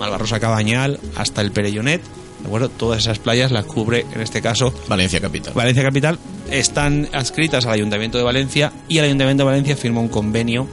[0.00, 2.68] Malvarrosa Cabañal hasta el Perellonet, de acuerdo.
[2.68, 5.54] Todas esas playas las cubre, en este caso, Valencia Capital.
[5.54, 6.18] Valencia Capital
[6.50, 10.66] están adscritas al Ayuntamiento de Valencia y el Ayuntamiento de Valencia firma un convenio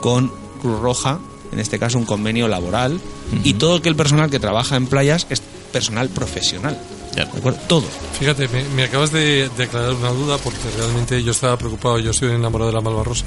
[0.00, 1.18] con Cruz Roja,
[1.54, 3.00] en este caso un convenio laboral,
[3.42, 5.40] y todo aquel personal que trabaja en playas es
[5.72, 6.78] personal profesional.
[7.16, 7.24] Ya.
[7.26, 7.58] ¿De acuerdo?
[7.68, 7.84] Todo.
[8.18, 12.12] Fíjate, me, me acabas de, de aclarar una duda porque realmente yo estaba preocupado, yo
[12.12, 13.24] soy enamorado de la Malvarrosa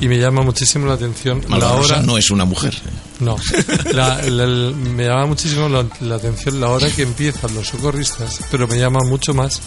[0.00, 2.74] y me llama muchísimo la atención la Malvarrosa hora no es una mujer.
[3.20, 3.36] no
[3.92, 8.40] la- la- el- me llama muchísimo la, la atención la hora que empiezan los socorristas
[8.50, 9.60] pero me llama mucho más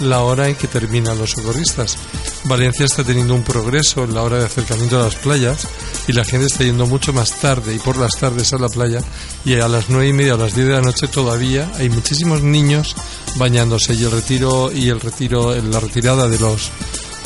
[0.00, 1.96] la hora en que terminan los socorristas
[2.44, 5.66] Valencia está teniendo un progreso en la hora de acercamiento a las playas
[6.08, 9.00] y la gente está yendo mucho más tarde y por las tardes a la playa
[9.44, 12.42] y a las nueve y media o las diez de la noche todavía hay muchísimos
[12.42, 12.94] niños
[13.36, 16.70] bañándose y el retiro y el retiro la retirada de los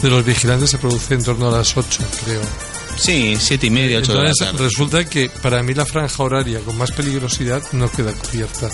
[0.03, 2.41] de los vigilantes se produce en torno a las 8 creo
[2.97, 4.65] Sí, siete y media, ocho de la entonces tarde.
[4.65, 8.69] resulta que para mí la franja horaria con más peligrosidad no queda cubierta.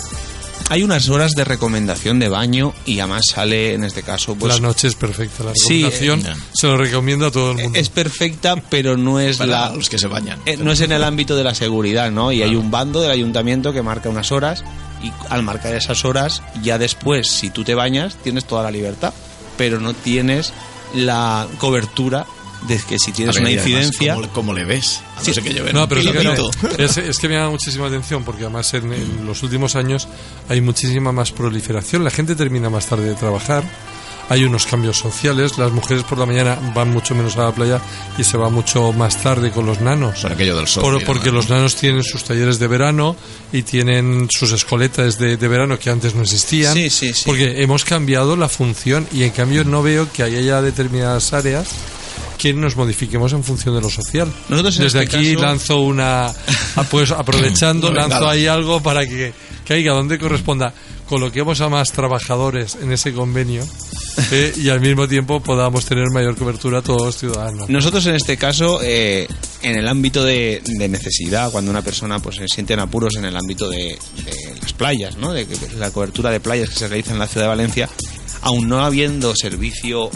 [0.71, 4.51] Hay unas horas de recomendación de baño y además sale, en este caso, pues...
[4.55, 5.43] la noche es perfecta.
[5.43, 7.77] La Sí, recomendación eh, se lo recomiendo a todo el mundo.
[7.77, 9.75] Es perfecta, pero no es Para la...
[9.75, 10.39] los que se bañan.
[10.47, 12.31] Eh, no es en el ámbito de la seguridad, ¿no?
[12.31, 14.63] Y hay un bando del ayuntamiento que marca unas horas
[15.03, 19.13] y al marcar esas horas, ya después, si tú te bañas, tienes toda la libertad,
[19.55, 20.51] pero no tienes
[20.93, 22.25] la cobertura
[22.67, 24.15] de que si tienes ver, una y además, incidencia...
[24.15, 25.01] ¿cómo, cómo le ves?
[25.15, 26.01] A no ser que lleven no, un pero
[26.77, 30.07] es, es que me llama muchísima atención porque además en, en los últimos años
[30.49, 32.03] hay muchísima más proliferación.
[32.03, 33.63] La gente termina más tarde de trabajar.
[34.29, 35.57] Hay unos cambios sociales.
[35.57, 37.79] Las mujeres por la mañana van mucho menos a la playa
[38.17, 40.19] y se va mucho más tarde con los nanos.
[40.21, 40.81] Por aquello del sol.
[40.83, 41.35] Por- porque ¿no?
[41.35, 43.15] los nanos tienen sus talleres de verano
[43.53, 46.73] y tienen sus escoletas de, de verano que antes no existían.
[46.73, 47.23] Sí, sí, sí.
[47.25, 51.67] Porque hemos cambiado la función y en cambio no veo que haya determinadas áreas
[52.39, 54.31] que nos modifiquemos en función de lo social.
[54.49, 59.05] Nosotros Desde este aquí caso- lanzo una, ah, pues aprovechando, Una lanzo ahí algo para
[59.05, 59.33] que
[59.67, 60.73] caiga donde corresponda.
[61.07, 63.63] Coloquemos a más trabajadores en ese convenio
[64.57, 67.69] y al mismo tiempo podamos tener mayor cobertura a todos los ciudadanos.
[67.69, 69.27] Nosotros en este caso, eh,
[69.61, 73.35] en el ámbito de, necesidad, cuando una persona pues se siente en apuros en el
[73.35, 73.97] ámbito de,
[74.61, 75.33] las playas, ¿no?
[75.33, 75.47] de
[75.77, 77.89] la cobertura de playas que se realiza en la ciudad de Valencia,
[78.41, 80.09] aún no habiendo servicio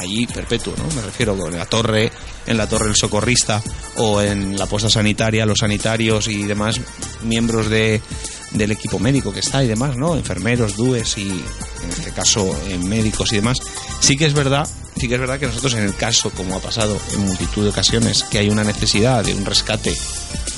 [0.00, 0.94] allí perpetuo, ¿no?
[0.94, 2.10] Me refiero en la torre,
[2.46, 3.62] en la torre el socorrista
[3.96, 6.80] o en la posta sanitaria, los sanitarios y demás
[7.22, 8.00] miembros de,
[8.52, 10.16] del equipo médico que está y demás, ¿no?
[10.16, 13.58] Enfermeros, DUES y en este caso eh, médicos y demás.
[14.00, 16.60] Sí que es verdad, sí que es verdad que nosotros en el caso, como ha
[16.60, 19.94] pasado en multitud de ocasiones, que hay una necesidad de un rescate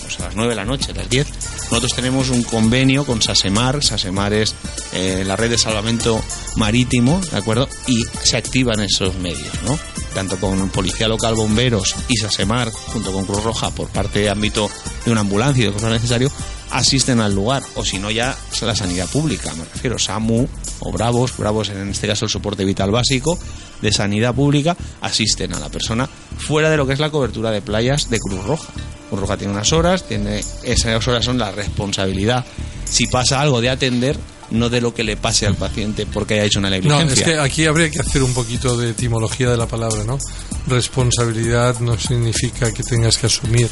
[0.02, 1.26] pues, a las 9 de la noche, a las 10,
[1.72, 4.54] nosotros tenemos un convenio con Sasemar, Sasemar es
[4.92, 6.22] eh, la red de salvamento
[6.56, 7.68] marítimo, ¿de acuerdo?
[7.86, 9.78] Y se activan esos medios, ¿no?
[10.14, 14.70] Tanto con Policía Local, Bomberos y Sasemar, junto con Cruz Roja, por parte de ámbito
[15.04, 16.30] de una ambulancia y de cosas necesario,
[16.72, 20.48] asisten al lugar, o si no ya es la sanidad pública, me refiero, SAMU
[20.80, 23.38] o Bravos, Bravos en este caso el soporte vital básico
[23.80, 26.08] de sanidad pública, asisten a la persona
[26.38, 28.72] fuera de lo que es la cobertura de playas de Cruz Roja.
[29.08, 32.44] Cruz Roja tiene unas horas, tiene esas horas son la responsabilidad.
[32.88, 34.16] Si pasa algo de atender,
[34.50, 37.14] no de lo que le pase al paciente porque haya hecho una No, negligencia.
[37.14, 40.18] es que aquí habría que hacer un poquito de etimología de la palabra, ¿no?
[40.66, 43.68] Responsabilidad no significa que tengas que asumir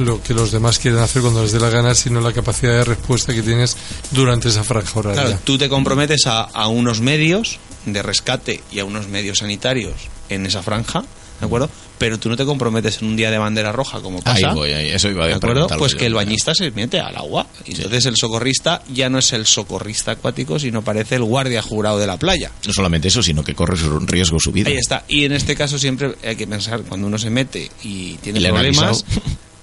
[0.00, 2.84] lo que los demás quieren hacer cuando les dé la gana, sino la capacidad de
[2.84, 3.76] respuesta que tienes
[4.10, 5.22] durante esa franja horaria.
[5.22, 9.94] Claro, tú te comprometes a, a unos medios de rescate y a unos medios sanitarios
[10.28, 11.04] en esa franja,
[11.40, 11.70] ¿de acuerdo?
[11.98, 14.54] Pero tú no te comprometes en un día de bandera roja como Ahí pasa.
[14.54, 15.66] voy, ahí, eso iba a ¿De acuerdo?
[15.78, 15.98] Pues yo.
[15.98, 17.46] que el bañista se mete al agua.
[17.66, 21.98] Y Entonces el socorrista ya no es el socorrista acuático, sino parece el guardia jurado
[21.98, 22.52] de la playa.
[22.66, 24.70] No solamente eso, sino que corre su riesgo su vida.
[24.70, 25.04] Ahí está.
[25.08, 28.44] Y en este caso siempre hay que pensar, cuando uno se mete y tiene Y
[28.46, 29.04] problemas.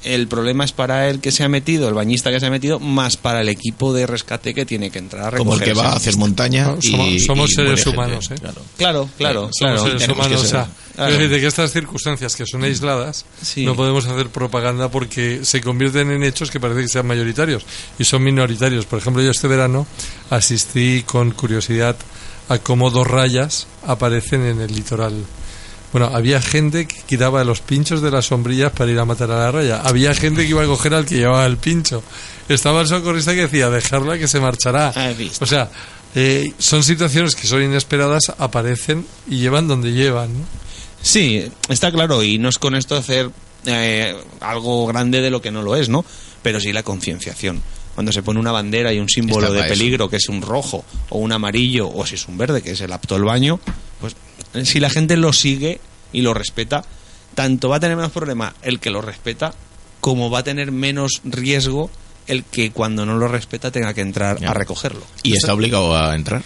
[0.04, 2.80] El problema es para el que se ha metido, el bañista que se ha metido,
[2.80, 5.74] más para el equipo de rescate que tiene que entrar a recoger Como el que
[5.74, 6.76] va a hacer montaña.
[6.82, 8.52] Y- somos- somos y seres humanos, gente, ¿eh?
[8.52, 8.62] claro.
[8.78, 9.84] Claro, claro, Somos claro.
[9.84, 11.12] seres tenemos que humanos, o ser- sea, claro.
[11.12, 13.66] es decir, de que estas circunstancias que son aisladas Sí.
[13.66, 17.64] no podemos hacer propaganda porque se convierten en hechos que parece que sean mayoritarios
[18.00, 18.86] y son minoritarios.
[18.86, 19.88] Por ejemplo, yo este verano
[20.30, 21.96] asistí con curiosidad
[22.50, 25.14] a cómo dos rayas aparecen en el litoral.
[25.98, 29.40] Bueno, había gente que quitaba los pinchos de las sombrillas para ir a matar a
[29.40, 29.82] la raya.
[29.82, 32.04] Había gente que iba a coger al que llevaba el pincho.
[32.48, 34.94] Estaba el socorrista que decía, dejarla que se marchará.
[34.96, 35.12] Ah.
[35.40, 35.72] O sea,
[36.14, 40.38] eh, son situaciones que son inesperadas, aparecen y llevan donde llevan.
[40.38, 40.46] ¿no?
[41.02, 43.32] Sí, está claro, y no es con esto hacer
[43.66, 46.06] eh, algo grande de lo que no lo es, ¿no?
[46.44, 47.64] Pero sí la concienciación.
[47.96, 49.70] Cuando se pone una bandera y un símbolo de eso.
[49.70, 52.82] peligro, que es un rojo, o un amarillo, o si es un verde, que es
[52.82, 53.60] el apto al baño,
[54.64, 55.80] si la gente lo sigue
[56.14, 56.84] y lo respeta,
[57.36, 59.54] tanto va a tener menos problema el que lo respeta,
[60.02, 61.90] como va a tener menos riesgo
[62.28, 64.52] el que cuando no lo respeta tenga que entrar Ya.
[64.52, 65.02] a recogerlo.
[65.24, 66.44] Y está obligado a entrar.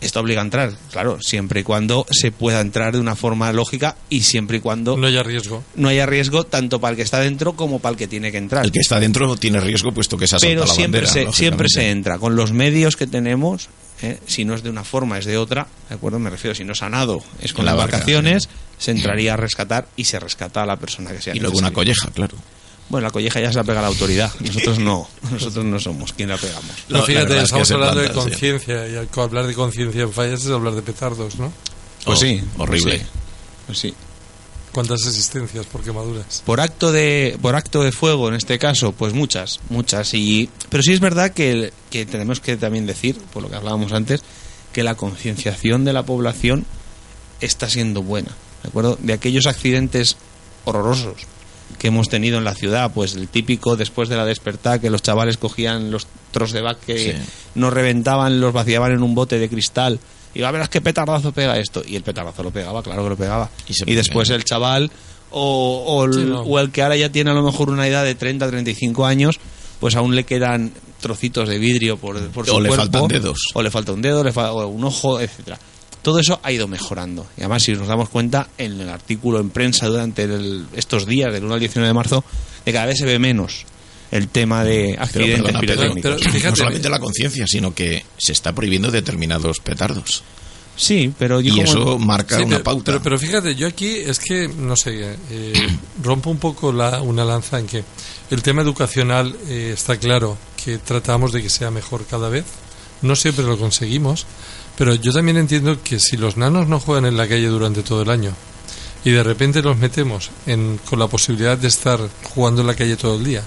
[0.00, 3.94] Esto obliga a entrar, claro, siempre y cuando se pueda entrar de una forma lógica
[4.10, 5.62] y siempre y cuando No haya riesgo.
[5.76, 8.38] no haya riesgo tanto para el que está dentro como para el que tiene que
[8.38, 8.64] entrar.
[8.64, 11.30] El que está dentro tiene riesgo puesto que se ha Pero la siempre, bandera.
[11.30, 11.90] se, siempre se lógicamente.
[11.90, 12.18] entra.
[12.18, 13.68] Con los medios que tenemos,
[14.02, 14.18] ¿eh?
[14.26, 16.18] si no es de una forma, es de otra, ¿de acuerdo?
[16.18, 19.34] Me refiero, si no es a nado, es con la las barca, vacaciones, se entraría
[19.34, 22.36] a rescatar y se rescata a la persona que sea Y luego una colleja, claro.
[22.88, 24.30] Bueno, la colleja ya se la pega la autoridad.
[24.40, 25.08] Nosotros no.
[25.30, 26.64] Nosotros no somos quien la pegamos.
[26.88, 28.14] No, No, la fíjate, verdad es que estamos hablando de sí.
[28.14, 31.52] conciencia y al hablar de conciencia en fallas es hablar de petardos, ¿no?
[32.04, 32.42] Pues Oh, sí.
[32.58, 32.98] horrible.
[32.98, 33.08] Pues sí.
[33.66, 33.94] Pues sí.
[34.72, 36.42] ¿Cuántas existencias por quemaduras?
[36.46, 40.82] Por acto de por acto de fuego en este caso, pues muchas, muchas y pero
[40.82, 44.22] sí es verdad que, que tenemos que también decir, por lo que hablábamos antes,
[44.72, 46.64] que la concienciación de la población
[47.42, 48.30] está siendo buena,
[48.62, 48.98] ¿de acuerdo?
[49.00, 50.16] De aquellos accidentes
[50.64, 51.26] horrorosos
[51.78, 55.02] que hemos tenido en la ciudad, pues el típico después de la despertar que los
[55.02, 57.12] chavales cogían los tros de back que Sí.
[57.54, 59.98] no reventaban, los vaciaban en un bote de cristal
[60.34, 63.08] y va a verás qué petardazo pega esto y el petardazo lo pegaba, claro que
[63.10, 63.50] lo pegaba.
[63.68, 64.90] Y se Y, después el chaval
[65.30, 66.40] o, o el, Sí, no.
[66.42, 69.38] o el que ahora ya tiene a lo mejor una edad de 30, 35 años,
[69.80, 73.38] pues aún le quedan trocitos de vidrio por, por su O le cuerpo, faltan dedos.
[73.54, 75.58] O le falta un dedo, le falta un ojo, etcétera.
[76.02, 77.26] Todo eso ha ido mejorando.
[77.36, 81.32] Y además, si nos damos cuenta, en el artículo en prensa durante el- estos días,
[81.32, 82.24] del 1 al 19 de marzo,
[82.64, 83.64] de cada vez se ve menos
[84.12, 86.20] el tema de Pero, accidentes perdona, Pedro, pirotécnicos.
[86.20, 90.22] pero fíjate- no solamente la conciencia, sino que se está prohibiendo determinados petardos.
[90.76, 92.84] Sí, pero yo Y como- eso marca Sí, una pero, pauta.
[92.92, 95.52] Pero, pero fíjate, yo aquí es que, no sé, eh,
[96.02, 97.84] rompo un poco la, una lanza en que
[98.30, 102.44] el tema educacional eh, está claro que tratamos de que sea mejor cada vez.
[103.02, 104.26] No siempre lo conseguimos,
[104.78, 108.02] pero yo también entiendo que si los nanos no juegan en la calle durante todo
[108.02, 108.32] el año
[109.04, 111.98] y de repente los metemos en, con la posibilidad de estar
[112.34, 113.42] jugando en la calle todo el día.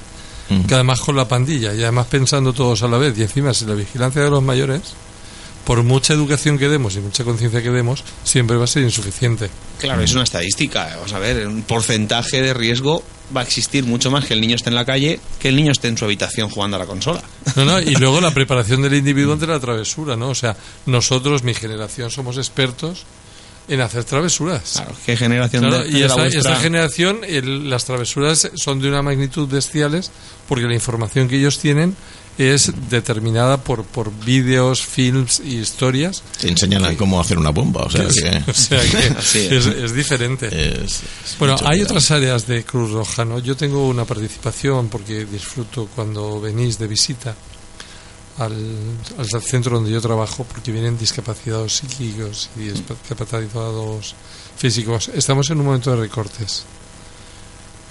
[0.67, 3.65] Que además con la pandilla y además pensando todos a la vez y encima si
[3.65, 4.93] la vigilancia de los mayores,
[5.65, 9.49] por mucha educación que demos y mucha conciencia que demos, siempre va a ser insuficiente.
[9.79, 10.87] Claro, es una estadística.
[10.95, 13.03] Vamos a ver, un porcentaje de riesgo
[13.35, 15.71] va a existir mucho más que el niño esté en la calle que el niño
[15.71, 17.23] esté en su habitación jugando a la consola.
[17.55, 20.29] No, no, y luego la preparación del individuo ante la travesura, ¿no?
[20.29, 20.55] O sea,
[20.85, 23.05] nosotros, mi generación, somos expertos
[23.67, 24.73] en hacer travesuras.
[24.73, 28.79] Claro, qué generación Claro, de, y de la esta, esta generación, el- las travesuras son
[28.79, 30.11] de una magnitud bestiales
[30.47, 31.95] porque la información que ellos tienen
[32.37, 36.21] es determinada por, por vídeos, films y historias.
[36.41, 40.47] Te enseñan cómo hacer una bomba, o sea que O sea que es, diferente.
[40.47, 43.39] es- es Bueno, hay otras áreas de Cruz Roja, ¿no?
[43.39, 47.33] Yo tengo una participación porque disfruto cuando venís de visita
[48.37, 48.53] al,
[49.17, 54.15] al centro donde yo trabajo porque vienen discapacitados psíquicos y discapacitados
[54.57, 55.09] físicos.
[55.13, 56.63] Estamos en un momento de recortes.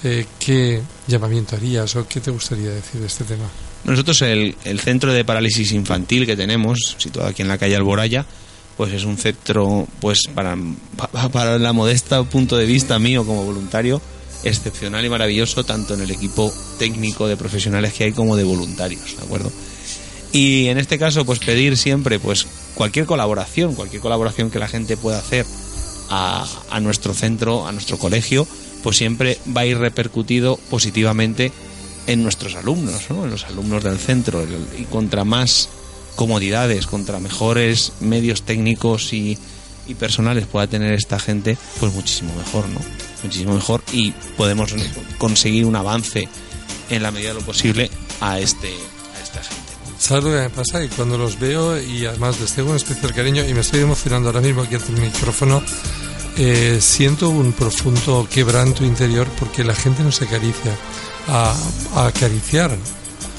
[0.02, 3.44] Eh, ¿Qué llamamiento harías o qué te gustaría decir de este tema?
[3.84, 8.26] Nosotros el, el centro de parálisis infantil que tenemos, situado aquí en la calle Alboraya,
[8.76, 10.56] pues es un centro, pues para,
[10.96, 14.00] pa- para la modesta punto de vista mío como voluntario,
[14.42, 19.16] excepcional y maravilloso, tanto en el equipo técnico de profesionales que hay como de voluntarios,
[19.16, 19.50] ¿de acuerdo?
[20.34, 24.96] Y en este caso, pues pedir siempre, pues cualquier colaboración, cualquier colaboración que la gente
[24.96, 25.46] pueda hacer
[26.10, 28.44] a, a nuestro centro, a nuestro colegio,
[28.82, 31.52] pues siempre va a ir repercutido positivamente
[32.08, 33.24] en nuestros alumnos, ¿no?
[33.24, 34.44] en los alumnos del centro.
[34.76, 35.68] Y contra más
[36.16, 39.38] comodidades, contra mejores medios técnicos y,
[39.86, 42.80] y personales pueda tener esta gente, pues muchísimo mejor, ¿no?
[43.22, 44.74] Muchísimo mejor y podemos
[45.18, 46.28] conseguir un avance
[46.90, 47.88] en la medida de lo posible
[48.20, 49.63] a este a esta gente.
[50.04, 50.80] ¿Sabes lo que me pasa?
[50.80, 54.28] Que cuando los veo y además les tengo un especial cariño y me estoy emocionando
[54.28, 55.62] ahora mismo aquí ante el micrófono,
[56.36, 60.72] eh, siento un profundo quebranto interior porque la gente no se acaricia.
[61.28, 61.54] a,
[61.94, 62.76] a acariciar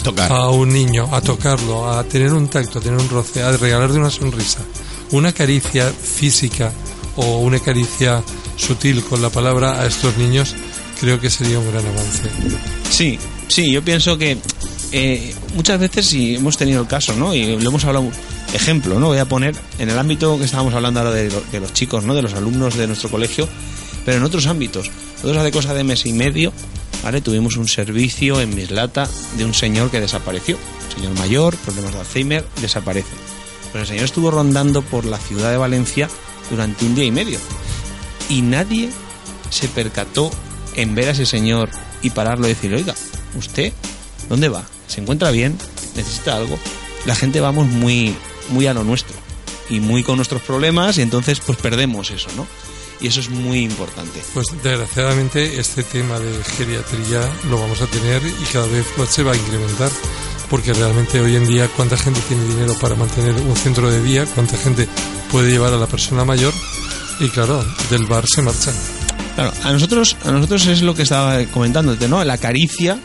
[0.04, 0.32] Tocar.
[0.32, 4.00] a un niño, a tocarlo, a tener un tacto, a tener un roce, a regalarle
[4.00, 4.62] una sonrisa,
[5.12, 6.72] una caricia física
[7.16, 8.24] o una caricia
[8.56, 10.56] sutil con la palabra a estos niños,
[11.06, 12.30] creo que sería un gran avance.
[12.90, 14.38] Sí, sí, yo pienso que
[14.92, 17.34] eh, muchas veces si hemos tenido el caso, ¿no?
[17.34, 18.10] Y lo hemos hablado,
[18.54, 19.08] ejemplo, ¿no?
[19.08, 22.04] Voy a poner en el ámbito que estábamos hablando ahora de, lo- de los chicos,
[22.06, 22.16] ¿no?
[22.16, 23.48] De los alumnos de nuestro colegio,
[24.04, 24.90] pero en otros ámbitos.
[25.18, 26.52] Nosotros hace cosa de mes y medio,
[27.04, 27.22] ¿vale?
[27.22, 30.58] Tuvimos un servicio en Mislata de un señor que desapareció.
[30.96, 33.10] Señor mayor, problemas de Alzheimer, desaparece.
[33.72, 36.10] Pues el señor estuvo rondando por la ciudad de Valencia
[36.50, 37.40] durante un día y medio.
[38.30, 38.90] Y nadie
[39.50, 40.32] se percató
[40.76, 41.70] en ver a ese señor
[42.02, 42.96] y pararlo y decirle, oiga,
[43.38, 43.74] ¿usted
[44.30, 44.64] dónde va?
[44.88, 45.58] ¿Se encuentra bien?
[45.96, 46.60] ¿Necesita algo?
[47.06, 48.16] La gente vamos muy,
[48.50, 49.16] muy a lo nuestro
[49.70, 52.48] y muy con nuestros problemas y entonces pues perdemos eso, ¿no?
[53.02, 54.22] Y eso es muy importante.
[54.34, 59.34] Pues desgraciadamente este tema de geriatría lo vamos a tener y cada vez se va
[59.34, 59.92] a incrementar
[60.50, 64.26] porque realmente hoy en día cuánta gente tiene dinero para mantener un centro de día,
[64.34, 64.88] cuánta gente
[65.32, 66.54] puede llevar a la persona mayor
[67.20, 69.05] y claro, del bar se marchan.
[69.36, 72.24] Claro, a nosotros, a nosotros es lo que estaba comentándote, ¿no?
[72.24, 72.98] La caricia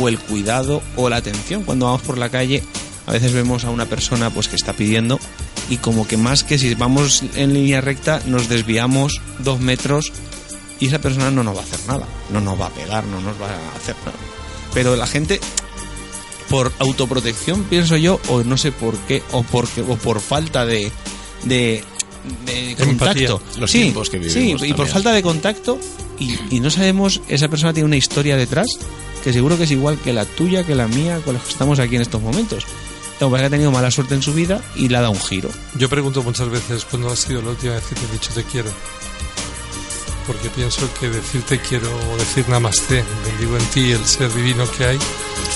[0.00, 1.62] o el cuidado o la atención.
[1.62, 2.62] Cuando vamos por la calle,
[3.06, 5.18] a veces vemos a una persona pues que está pidiendo
[5.70, 10.12] y como que más que si vamos en línea recta nos desviamos dos metros
[10.80, 13.20] y esa persona no nos va a hacer nada, no nos va a pegar, no
[13.20, 14.18] nos va a hacer nada.
[14.74, 15.40] Pero la gente
[16.50, 20.92] por autoprotección pienso yo o no sé por qué o porque o por falta de
[21.44, 21.84] de,
[22.44, 23.28] de Empatía.
[23.28, 25.78] contacto Los sí, tiempos que sí, vivimos y por falta de contacto
[26.18, 28.66] y, y no sabemos esa persona tiene una historia detrás
[29.22, 31.78] que seguro que es igual que la tuya que la mía con la que estamos
[31.78, 32.64] aquí en estos momentos
[33.20, 35.20] Lo que que ha tenido mala suerte en su vida y le ha dado un
[35.20, 38.30] giro Yo pregunto muchas veces cuándo ha sido la última vez que te he dicho
[38.34, 38.70] te quiero.
[40.26, 44.68] Porque pienso que decir te quiero o decir namaste, bendigo en ti el ser divino
[44.76, 44.98] que hay,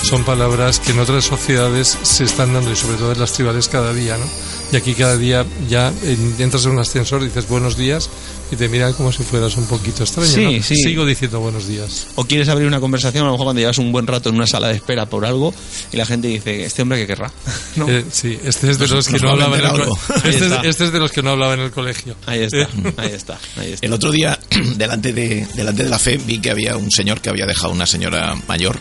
[0.03, 3.67] son palabras que en otras sociedades se están dando y sobre todo en las tribales
[3.67, 4.25] cada día, ¿no?
[4.71, 8.09] Y aquí cada día ya en- entras en un ascensor, dices buenos días
[8.51, 10.29] y te miran como si fueras un poquito extraño.
[10.29, 10.63] Sí, ¿no?
[10.63, 10.75] sí.
[10.75, 12.07] Sigo diciendo buenos días.
[12.15, 14.47] o quieres abrir una conversación a lo mejor cuando llevas un buen rato en una
[14.47, 15.53] sala de espera por algo
[15.91, 17.31] y la gente dice este hombre que querrá
[17.75, 17.89] ¿No?
[17.89, 20.45] Eh, sí, este es de Nos- los que nos no hablaba en el co- este,
[20.45, 22.15] es, este es de los que no hablaba en el colegio.
[22.25, 24.39] ahí está Eh, ahí está ahí está El otro día,
[24.77, 27.75] delante de, delante de la fe, vi que había un señor que había dejado a
[27.75, 28.77] una señora mayor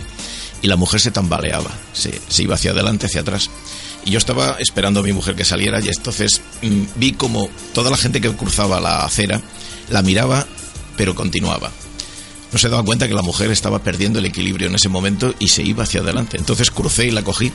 [0.63, 3.49] y la mujer se tambaleaba, se, se iba hacia adelante, hacia atrás.
[4.05, 7.91] Y yo estaba esperando a mi mujer que saliera y entonces mm, vi como toda
[7.91, 9.41] la gente que cruzaba la acera
[9.91, 10.47] la miraba,
[10.97, 11.71] pero continuaba.
[12.53, 15.49] No se daba cuenta que la mujer estaba perdiendo el equilibrio en ese momento y
[15.49, 16.37] se iba hacia adelante.
[16.37, 17.53] Entonces crucé y la cogí.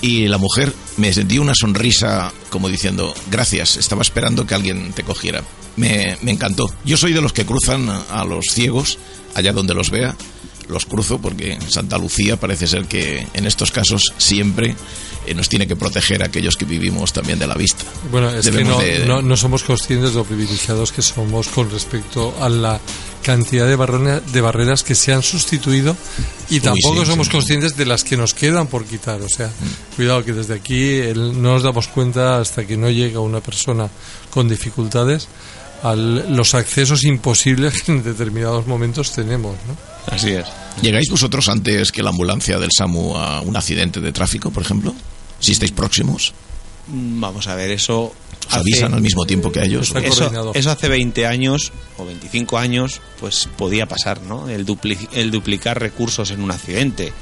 [0.00, 5.02] Y la mujer me dio una sonrisa como diciendo, gracias, estaba esperando que alguien te
[5.02, 5.42] cogiera.
[5.76, 6.72] Me, encantó.
[6.84, 8.98] Yo soy de los que cruzan a los ciegos,
[9.34, 10.16] allá donde los vea,
[10.68, 14.74] los cruzo porque Santa Lucía parece ser que en estos casos siempre
[15.26, 17.84] eh, nos tiene que proteger a aquellos que vivimos también de la vista.
[18.10, 21.48] Bueno, es Debemos que no, de- no, no somos conscientes de lo privilegiados que somos
[21.48, 22.80] con respecto a la
[23.22, 25.96] cantidad de, barrona- de barreras que se han sustituido
[26.50, 27.32] y tampoco sí, somos sí.
[27.32, 29.22] conscientes de las que nos quedan por quitar.
[29.22, 29.50] O sea,
[29.96, 33.88] cuidado que desde aquí el- no nos damos cuenta hasta que no llega una persona
[34.30, 35.28] con dificultades
[35.84, 39.54] a los accesos imposibles que en determinados momentos tenemos.
[39.68, 39.76] ¿no?
[40.12, 40.46] así es
[40.82, 44.92] ¿Llegáis vosotros antes que la ambulancia del SAMU a un accidente de tráfico, por ejemplo?
[45.38, 46.32] Si estáis próximos,
[46.86, 48.12] Mm, vamos a ver eso
[48.46, 49.90] os avisan al mismo tiempo que ellos.
[50.02, 54.50] Eso, eso hace 20 años o 25 años, pues podía pasar, ¿no?
[54.50, 57.14] El, dupli- el duplicar recursos en un accidente.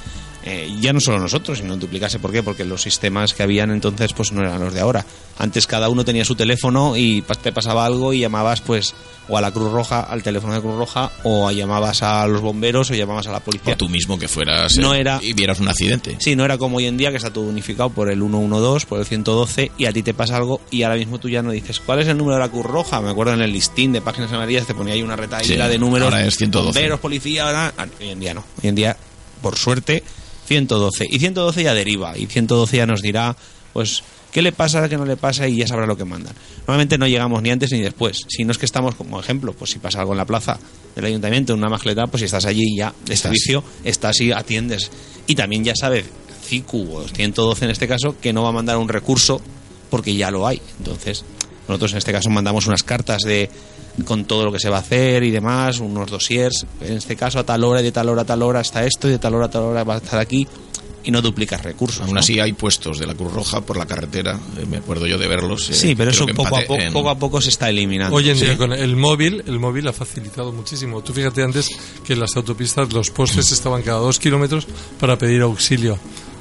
[0.44, 2.18] Eh, ya no solo nosotros, sino duplicarse.
[2.18, 2.42] ¿Por qué?
[2.42, 5.06] Porque los sistemas que habían entonces pues no eran los de ahora.
[5.38, 8.94] Antes cada uno tenía su teléfono y te pasaba algo y llamabas pues
[9.28, 12.90] o a la Cruz Roja, al teléfono de Cruz Roja, o llamabas a los bomberos
[12.90, 13.74] o llamabas a la policía.
[13.74, 16.16] O tú mismo que fueras No eh, era- y vieras un accidente.
[16.18, 18.98] Sí, no era como hoy en día que está todo unificado por el 112, por
[18.98, 21.78] el 112 y a ti te pasa algo y ahora mismo tú ya no dices
[21.78, 23.00] ¿cuál es el número de la Cruz Roja?
[23.00, 25.78] Me acuerdo en el listín de páginas amarillas te ponía ahí una retaíla Sí, de
[25.78, 26.06] números.
[26.12, 26.66] ahora es 112.
[26.66, 28.44] Bomberos, policía, ahora- ah, hoy en día no.
[28.60, 28.96] Hoy en día,
[29.40, 30.02] por suerte,
[30.46, 31.06] 112.
[31.10, 33.36] Y 112 ya deriva y 112 ya nos dirá
[33.72, 36.34] pues qué le pasa, qué no le pasa y ya sabrá lo que mandan.
[36.60, 38.24] Normalmente no llegamos ni antes ni después.
[38.28, 40.58] Si no es que estamos como ejemplo, pues si pasa algo en la plaza
[40.94, 44.90] del ayuntamiento, en una mascleta, pues si estás allí ya de servicio, estás y atiendes.
[45.26, 46.04] Y también ya sabe
[46.44, 49.40] CICU o 112 en este caso que no va a mandar un recurso
[49.90, 50.60] porque ya lo hay.
[50.78, 51.24] Entonces,
[51.68, 53.50] nosotros en este caso mandamos unas cartas de
[54.06, 57.38] con todo lo que se va a hacer y demás, unos dossiers, en este caso
[57.38, 59.34] a tal hora y de tal hora a tal hora está esto y de tal
[59.34, 60.46] hora a tal hora va a estar aquí
[61.04, 62.00] y no duplicas recursos.
[62.02, 62.20] Aún ¿no?
[62.20, 65.26] así hay puestos de la Cruz Roja por la carretera, eh, me acuerdo yo de
[65.28, 65.68] verlos.
[65.68, 68.16] eh, Sí, pero eso poco a, poco, en- poco a poco se está eliminando.
[68.16, 68.56] Hoy en día Sí.
[68.56, 71.02] con el móvil, el móvil ha facilitado muchísimo.
[71.02, 71.68] Tú fíjate antes
[72.06, 74.66] que en las autopistas los postes estaban cada dos kilómetros
[75.00, 75.98] para pedir auxilio.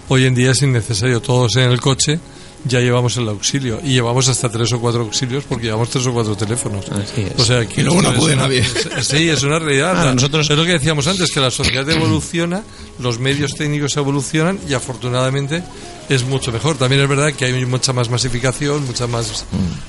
[0.07, 2.19] Hoy en día es innecesario, todos en el coche
[2.65, 6.13] ya llevamos el auxilio y llevamos hasta tres o cuatro auxilios porque llevamos tres o
[6.13, 6.89] cuatro teléfonos.
[6.89, 7.33] Así es.
[7.39, 8.63] O sea, que Y luego no una- nadie.
[9.01, 9.93] Sí, es una realidad.
[10.09, 12.63] Ah, nosotros- Es lo que decíamos antes, que la sociedad evoluciona,
[12.99, 15.63] los medios técnicos evolucionan y afortunadamente
[16.09, 16.77] es mucho mejor.
[16.77, 19.45] También es verdad que hay mucha más masificación, mucha más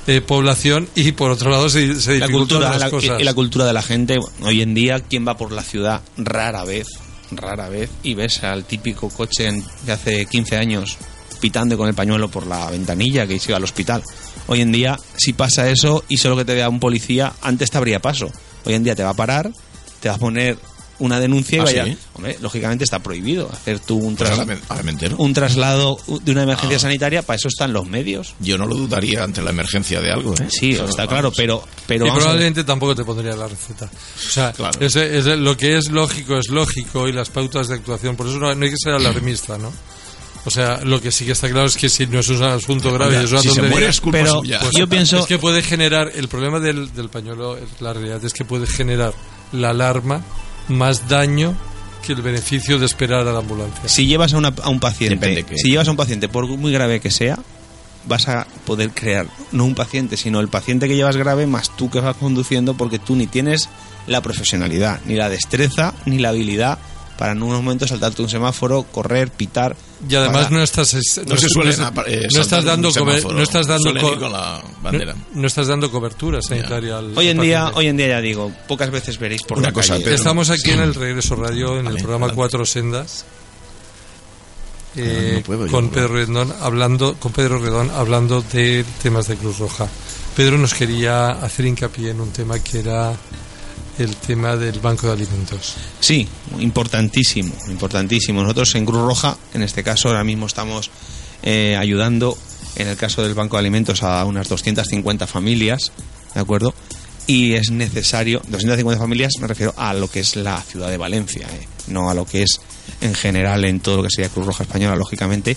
[0.06, 3.20] eh, población y por otro lado se, se la cultura, las la, cosas.
[3.20, 6.64] y la cultura de la gente, hoy en día, quien va por la ciudad rara
[6.64, 6.86] vez,
[7.32, 9.50] rara vez, y ves al típico coche
[9.84, 10.96] de hace 15 años
[11.42, 14.02] pitando con el pañuelo por la ventanilla que se iba al hospital.
[14.46, 17.76] Hoy en día, si pasa eso y solo que te vea un policía, antes te
[17.76, 18.30] habría paso.
[18.64, 19.50] Hoy en día te va a parar,
[20.00, 20.56] te va a poner
[20.98, 21.84] una denuncia y ¿Ah, vaya.
[21.86, 21.98] sí?
[22.14, 25.16] Hombre, lógicamente está prohibido hacer tú un, Pues tras- ahora, me, ahora me entero.
[25.18, 26.80] un traslado de una emergencia Ah.
[26.80, 28.34] sanitaria, para eso están los medios.
[28.38, 30.34] Yo no lo dudaría ante la emergencia de algo.
[30.34, 30.46] ¿eh?
[30.48, 33.86] Sí, Pero, está vamos, claro, pero, pero y probablemente tampoco te pondría la receta.
[33.86, 34.78] O sea, Claro.
[34.80, 38.14] es- es- lo que es lógico es lógico y las pautas de actuación.
[38.14, 39.72] Por eso no, no hay que ser alarmista, ¿no?
[40.44, 42.92] O sea, lo que sí que está claro es que si no es un asunto
[42.92, 44.58] grave, Oiga, es una si se tontería, muere es culpa pero suya.
[44.60, 48.32] pues yo pienso es que puede generar, el problema del, del pañuelo, la realidad es
[48.32, 49.14] que puede generar
[49.52, 50.22] la alarma
[50.68, 51.54] más daño
[52.04, 53.88] que el beneficio de esperar a la ambulancia.
[53.88, 56.98] si llevas a, una- a un paciente, si llevas a un paciente, por muy grave
[56.98, 57.38] que sea,
[58.08, 61.88] vas a poder crear no un paciente, sino el paciente que llevas grave más tú
[61.88, 63.68] que vas conduciendo porque tú ni tienes
[64.08, 66.80] la profesionalidad, ni la destreza, ni la habilidad
[67.22, 69.76] para en unos momentos saltarte un semáforo, correr, pitar.
[70.08, 70.92] Y además para- no estás
[71.24, 73.36] No se suelen no, apa- eh, no estás dando semáforo.
[73.36, 75.14] no estás dando con la bandera.
[75.14, 77.78] no, no estás dando cobertura sanitaria al Hoy en al día, paciente.
[77.78, 80.02] hoy en día ya digo, pocas veces veréis por Una la cosa, calle.
[80.04, 80.16] Pedro.
[80.16, 82.32] Estamos aquí en el Regreso Radio, en Vale, el programa.
[82.34, 83.24] Cuatro Sendas,
[84.96, 85.90] eh, puedo con.
[85.90, 89.86] Pedro Redón hablando, con Pedro Redón hablando de temas de Cruz Roja.
[90.34, 93.12] Pedro nos quería hacer hincapié en un tema que era
[93.98, 95.74] el tema del banco de alimentos.
[96.00, 96.26] Sí,
[96.58, 98.42] importantísimo, importantísimo.
[98.42, 100.90] Nosotros en Cruz Roja, en este caso, ahora mismo estamos
[101.42, 102.36] eh, ayudando,
[102.76, 105.92] en el caso del Banco de Alimentos, a unas 250 familias,
[106.34, 106.74] ¿de acuerdo?
[107.26, 111.46] Y es necesario, 250 familias me refiero a lo que es la ciudad de Valencia,
[111.52, 111.66] ¿eh?
[111.86, 112.60] no a lo que es
[113.00, 115.56] en general en todo lo que sería Cruz Roja Española, lógicamente.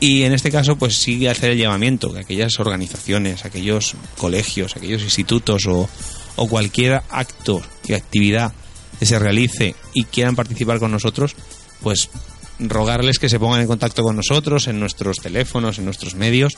[0.00, 5.02] Y en este caso, pues sigue hacer el llamamiento que aquellas organizaciones, aquellos colegios, aquellos
[5.02, 5.88] institutos o,
[6.36, 8.52] o cualquier acto y actividad
[8.98, 11.34] que se realice y quieran participar con nosotros,
[11.82, 12.10] pues
[12.58, 16.54] rogarles que se pongan en contacto con nosotros en nuestros teléfonos, en nuestros medios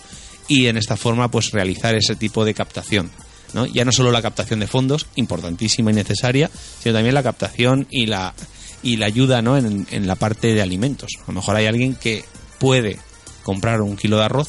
[0.49, 3.11] y en esta forma pues realizar ese tipo de captación.
[3.55, 3.67] ¿no?
[3.67, 6.51] Ya no solo la captación de fondos, importantísima y necesaria,
[6.83, 8.35] sino también la captación y la,
[8.83, 9.57] y la ayuda ¿no?
[9.57, 11.11] en, en la parte de alimentos.
[11.23, 12.25] A lo mejor hay alguien que
[12.59, 12.99] puede
[13.43, 14.49] comprar un kilo de arroz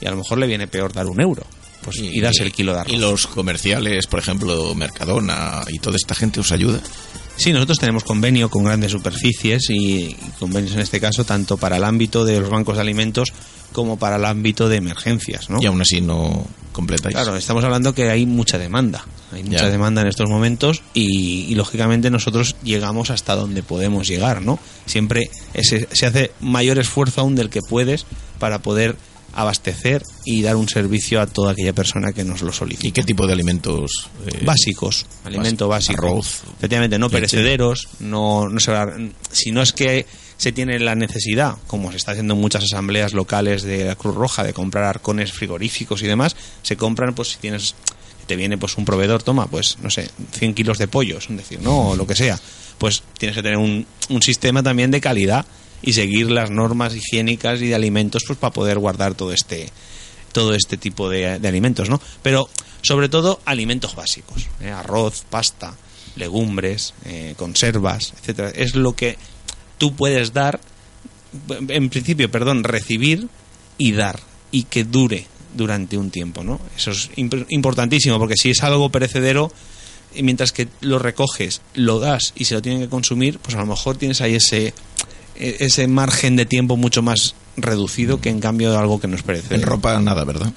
[0.00, 1.44] y a lo mejor le viene peor dar un euro.
[1.82, 2.92] Pues, y, darse el kilo de arroz.
[2.92, 6.80] Y los comerciales, por ejemplo, Mercadona y toda esta gente os ayuda.
[7.36, 11.76] Sí, nosotros tenemos convenio con grandes superficies y, y convenios en este caso tanto para
[11.76, 13.32] el ámbito de los bancos de alimentos
[13.72, 15.58] como para el ámbito de emergencias, ¿no?
[15.62, 17.14] Y aún así no completáis.
[17.14, 19.70] Claro, estamos hablando que hay mucha demanda, hay mucha Ya.
[19.70, 24.58] demanda en estos momentos y, y, lógicamente nosotros llegamos hasta donde podemos llegar, ¿no?
[24.86, 28.04] Siempre ese- se hace mayor esfuerzo aún del que puedes
[28.40, 28.96] para poder
[29.34, 32.88] abastecer y dar un servicio a toda aquella persona que nos lo solicite.
[32.88, 34.08] ¿Y qué tipo de alimentos?
[34.26, 36.06] eh, básicos, alimento básico.
[36.06, 36.42] Arroz.
[36.58, 37.16] Efectivamente, no leche.
[37.16, 38.92] perecederos, no, no se va-
[39.30, 40.06] si no es que
[40.36, 44.14] se tiene la necesidad, como se está haciendo en muchas asambleas locales de la Cruz
[44.14, 47.74] Roja, de comprar arcones frigoríficos y demás, se compran, pues si tienes,
[48.26, 51.60] te viene pues un proveedor, toma, pues no sé, 100 kilos de pollos, es decir,
[51.60, 52.38] no, o lo que sea,
[52.78, 55.44] pues tienes que tener un, un sistema también de calidad
[55.82, 59.70] y seguir las normas higiénicas y de alimentos pues para poder guardar todo este
[60.32, 62.00] todo este tipo de, de alimentos, ¿no?
[62.22, 62.48] Pero
[62.82, 64.70] sobre todo alimentos básicos, ¿eh?
[64.70, 65.74] arroz, pasta,
[66.16, 68.50] legumbres, eh, conservas, etcétera.
[68.54, 69.16] Es lo que
[69.78, 70.60] tú puedes dar,
[71.68, 73.28] en principio, perdón, recibir
[73.78, 74.20] y dar
[74.50, 75.26] y que dure
[75.56, 76.60] durante un tiempo, ¿no?
[76.76, 79.50] Eso es imp- importantísimo porque si es algo perecedero
[80.14, 83.60] y mientras que lo recoges, lo das y se lo tienen que consumir, pues a
[83.60, 84.74] lo mejor tienes ahí ese
[85.38, 89.56] ese margen de tiempo mucho más reducido que en cambio algo que no es perecedero
[89.56, 90.52] En ropa nada, ¿verdad?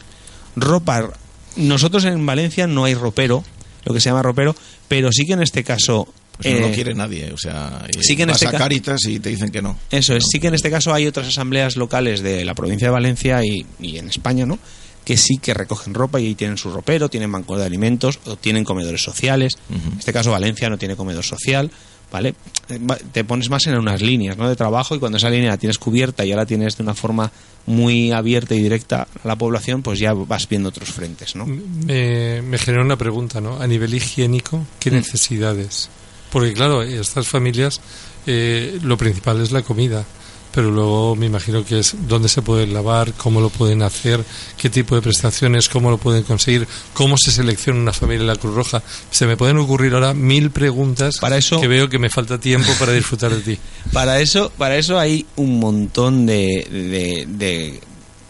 [0.56, 1.10] ropa.
[1.56, 3.44] Nosotros en Valencia no hay ropero,
[3.86, 4.56] lo que se llama ropero,
[4.88, 6.08] pero sí que en este caso.
[6.38, 7.32] Pues no eh, lo quiere nadie.
[7.34, 9.62] O sea, eh, sí que en vas este a ca- Cáritas y te dicen que
[9.62, 9.78] no.
[9.92, 12.92] Eso es, sí que en este caso hay otras asambleas locales de la provincia de
[12.92, 14.58] Valencia y, y en España, ¿no?
[15.06, 18.38] Que sí que recogen ropa y ahí tienen su ropero, tienen banco de alimentos o
[18.38, 19.58] tienen comedores sociales.
[19.70, 21.70] En este caso Valencia no tiene comedor social
[22.12, 22.36] ¿vale?
[22.70, 22.80] Eh,
[23.12, 24.50] Te pones más en unas líneas ¿no?
[24.50, 26.94] de trabajo y cuando esa línea la tienes cubierta y ya la tienes de una
[26.94, 27.32] forma
[27.66, 31.46] muy abierta y directa a la población, pues ya vas viendo otros frentes, ¿no?
[31.46, 33.60] Me, me genera una pregunta, ¿no?
[33.62, 34.96] A nivel higiénico, ¿qué Mm.
[34.96, 35.90] necesidades?
[36.32, 37.82] Porque claro, estas familias,
[38.26, 40.06] eh, lo principal es la comida,
[40.54, 44.24] pero luego me imagino que es dónde se pueden lavar, cómo lo pueden hacer,
[44.58, 48.36] qué tipo de prestaciones, cómo lo pueden conseguir, cómo se selecciona una familia en la
[48.36, 48.84] Cruz Roja.
[49.10, 52.72] Se me pueden ocurrir ahora mil preguntas Para eso- que veo que me falta tiempo
[52.80, 53.58] para disfrutar de ti.
[53.94, 57.82] Para eso, para eso hay un montón de, de, de-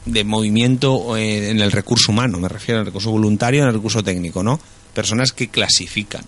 [0.05, 4.41] de movimiento eh, en el recurso humano, me refiero al recurso voluntario, el recurso técnico,
[4.41, 4.59] ¿no?
[4.95, 6.23] Personas que clasifican,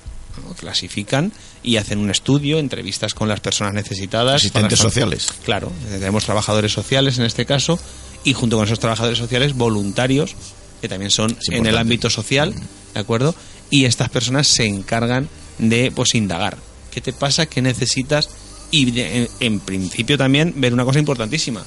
[0.48, 0.54] ¿no?
[0.54, 1.32] clasifican
[1.64, 4.36] y hacen un estudio, entrevistas con las personas necesitadas.
[4.36, 5.28] Asistentes sociales.
[5.46, 7.80] Claro, tenemos trabajadores sociales en este caso
[8.24, 10.36] y junto con esos trabajadores sociales voluntarios
[10.82, 12.54] que también son en el ámbito social,
[12.94, 13.34] ¿de acuerdo?
[13.70, 16.58] Y estas personas se encargan de pues indagar.
[16.92, 17.46] ¿Qué te pasa?
[17.46, 18.30] ¿Qué necesitas?
[18.70, 21.64] Y de- en, en principio también ver una cosa importantísima,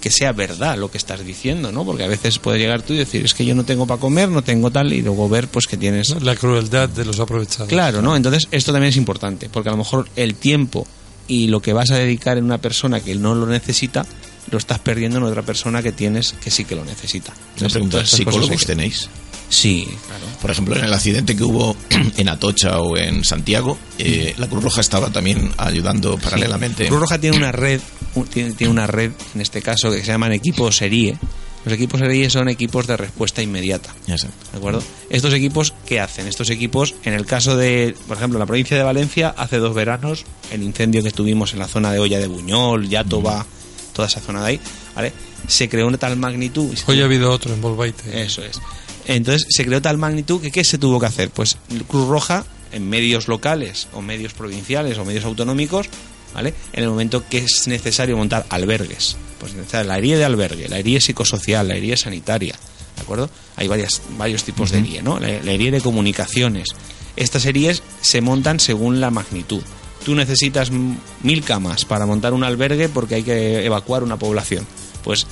[0.00, 1.84] que sea verdad lo que estás diciendo, ¿no?
[1.84, 4.28] Porque a veces puede llegar tú y decir, es que yo no tengo para comer,
[4.28, 6.20] no tengo tal, y luego ver pues que tienes.
[6.22, 7.68] La crueldad de los aprovechados.
[7.68, 8.16] Claro, ¿no?
[8.16, 10.86] Entonces esto también es importante, porque a lo mejor el tiempo
[11.28, 14.04] y lo que vas a dedicar en una persona que no lo necesita,
[14.50, 17.32] lo estás perdiendo en otra persona que tienes que sí que lo necesita.
[17.60, 19.08] Una pregunta, ¿psicólogos que- tenéis?
[19.50, 20.24] Sí, claro.
[20.40, 21.76] Por ejemplo, en el accidente que hubo
[22.16, 26.86] en Atocha o en Santiago, eh, la Cruz Roja estaba también ayudando paralelamente.
[26.86, 27.80] Cruz Roja tiene una red,
[28.32, 31.18] tiene, tiene una red, en este caso, que se llaman equipos serie.
[31.64, 33.94] Los equipos serie son equipos de respuesta inmediata.
[34.06, 34.28] Sé.
[34.52, 34.82] ¿De acuerdo?
[35.10, 36.26] Estos equipos, ¿qué hacen?
[36.26, 40.24] Estos equipos, en el caso de, por ejemplo, la provincia de Valencia, hace dos veranos,
[40.52, 43.44] el incendio que tuvimos en la zona de Olla de Buñol, Yatoba,
[43.92, 44.60] toda esa zona de ahí,
[44.94, 45.12] ¿vale?
[45.48, 46.74] Se creó una tal magnitud.
[46.86, 48.22] Hoy ha habido otro en Volvaite.
[48.22, 48.58] Eso es.
[49.06, 51.30] Entonces se creó tal magnitud que ¿qué se tuvo que hacer?
[51.30, 51.56] Pues
[51.88, 55.88] Cruz Roja, en medios locales o medios provinciales o medios autonómicos,
[56.34, 56.54] ¿vale?
[56.72, 61.00] En el momento que es necesario montar albergues, pues la herida de albergue, la herida
[61.00, 62.54] psicosocial, la herida sanitaria,
[62.96, 63.30] ¿de acuerdo?
[63.56, 65.18] Hay varias, varios tipos de herida, ¿no?
[65.18, 66.68] La, la herida de comunicaciones.
[67.16, 69.62] Estas heridas se montan según la magnitud.
[70.04, 74.66] Tú necesitas mil camas para montar un albergue porque hay que evacuar una población.
[75.04, 75.26] Pues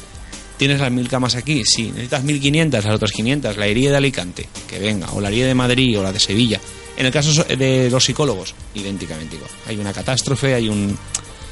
[0.59, 1.63] ¿Tienes las mil camas aquí?
[1.65, 1.85] Sí.
[1.91, 2.85] ¿Necesitas 1500?
[2.85, 3.57] Las otras 500.
[3.57, 5.09] La herida de Alicante, que venga.
[5.13, 6.61] O la herida de Madrid o la de Sevilla.
[6.97, 9.51] En el caso so- de los psicólogos, idénticamente igual.
[9.67, 10.99] Hay una catástrofe, hay un...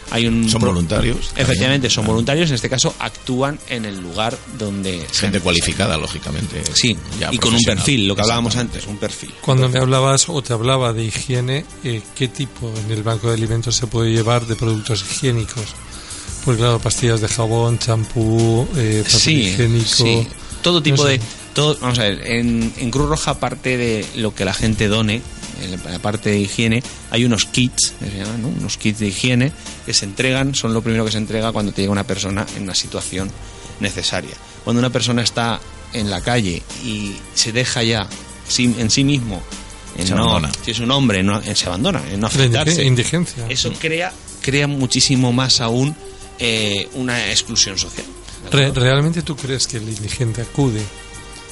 [0.09, 1.33] Hay un Son voluntarios.
[1.37, 1.91] Efectivamente, también.
[1.91, 2.49] son Ah, voluntarios.
[2.51, 5.05] En este caso, actúan en el lugar donde...
[5.13, 6.63] Gente cualificada, lógicamente.
[6.75, 9.33] Sí, ya y con un perfil, lo que hablábamos antes, un perfil.
[9.41, 13.35] Cuando me hablabas o te hablaba de higiene, eh, ¿qué tipo en el banco de
[13.35, 15.65] alimentos se puede llevar de productos higiénicos?
[16.47, 19.85] Pues claro, pastillas de jabón, champú, eh, papel sí, higiénico.
[19.89, 20.27] sí.
[20.63, 21.19] Todo tipo no sé.
[21.19, 21.21] de.
[21.55, 25.21] Todo, vamos a ver, en, en Cruz Roja, aparte de lo que la gente done,
[25.63, 28.49] en la parte de higiene, hay unos kits, que se llaman, ¿no?
[28.49, 29.53] unos kits de higiene
[29.87, 32.63] que se entregan, son lo primero que se entrega cuando te llega una persona en
[32.65, 33.31] una situación
[33.81, 34.35] necesaria.
[34.65, 35.59] Cuando una persona está
[35.95, 38.07] en la calle y se deja ya
[38.59, 39.43] en sí mismo,
[39.97, 40.53] en Se no- abandona.
[40.65, 42.85] si es un hombre, no- se abandona, en no afectarse.
[42.85, 43.47] indigencia.
[43.49, 45.97] Eso crea, crea muchísimo más aún
[46.39, 48.07] eh, una exclusión social.
[48.51, 50.81] ¿Realmente tú crees que el indigente acude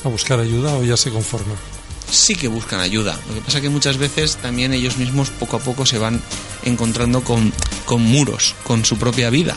[0.05, 1.55] a buscar ayuda o ya se conforma?
[2.11, 3.19] sí que buscan ayuda.
[3.29, 6.21] Lo que pasa que muchas veces también ellos mismos poco a poco se van
[6.65, 7.53] encontrando con,
[7.87, 9.57] con muros, con su propia vida.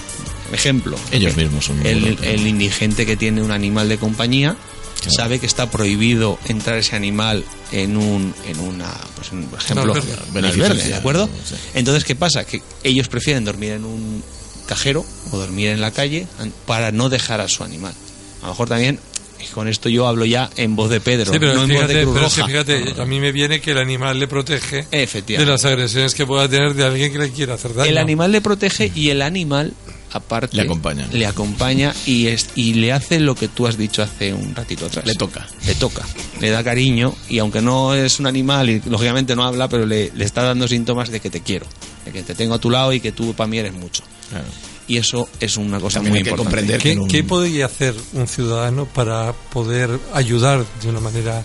[0.54, 2.20] Ejemplo, Ellos mismos son el, muros.
[2.24, 4.56] el indigente que tiene un animal de compañía
[5.00, 5.12] Claro.
[5.16, 9.94] sabe que está prohibido entrar ese animal en un en una pues en, por ejemplo
[9.94, 11.30] albergue, ¿de acuerdo?
[11.76, 14.24] Entonces qué pasa que ellos prefieren dormir en un
[14.68, 16.28] cajero o dormir en la calle
[16.66, 17.94] para no dejar a su animal.
[18.42, 19.00] A lo mejor también
[19.40, 21.88] y con esto yo hablo ya en voz de Pedro, Sí, pero, no en voz
[21.88, 22.52] de fíjate, Cruz pero es que Roja.
[22.84, 26.48] fíjate, a mí me viene que el animal le protege de las agresiones que pueda
[26.50, 27.90] tener de alguien que le quiera hacer daño.
[27.90, 29.74] El animal le protege y el animal,
[30.12, 31.08] aparte, Le acompaña.
[31.12, 34.88] Le acompaña y, es, y le hace lo que tú has dicho hace un ratito
[34.88, 35.06] atrás.
[35.06, 35.48] Le toca.
[35.66, 36.04] Le toca.
[36.40, 40.12] Le da cariño y aunque no es un animal y lógicamente no habla, pero le,
[40.16, 41.68] le está dando síntomas de que te quiero,
[42.06, 44.04] de que te tengo a tu lado y que tú para mí eres mucho.
[44.30, 44.46] Claro.
[44.88, 46.50] Y eso es una cosa También muy hay que importante.
[46.56, 51.00] comprender ¿Qué, que en un- qué podría hacer un ciudadano para poder ayudar de una
[51.02, 51.44] manera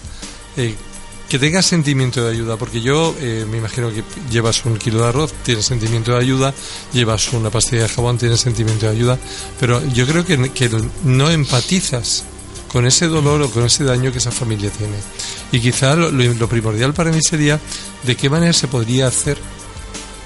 [0.56, 0.74] eh,
[1.28, 2.56] que tenga sentimiento de ayuda?
[2.56, 6.54] Porque yo eh, me imagino que llevas un kilo de arroz, tienes sentimiento de ayuda,
[6.92, 9.18] llevas una pastilla de jabón, tienes sentimiento de ayuda,
[9.58, 10.70] pero yo creo que, que
[11.04, 12.22] no empatizas
[12.68, 14.94] con ese dolor o con ese daño que esa familia tiene.
[15.50, 17.58] Y quizá lo, lo- lo primordial para mí sería
[18.04, 19.36] de qué manera se podría hacer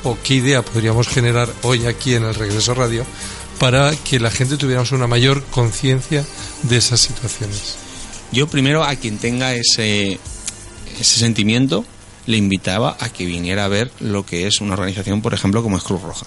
[0.06, 3.04] o qué idea podríamos generar hoy aquí en el Regreso Radio
[3.58, 6.24] para que la gente tuviéramos una mayor conciencia
[6.62, 7.76] de esas situaciones.
[8.32, 10.18] Yo primero a quien tenga ese,
[11.00, 11.84] ese sentimiento
[12.26, 15.76] le invitaba a que viniera a ver lo que es una organización, por ejemplo, como
[15.76, 16.26] es Cruz Roja.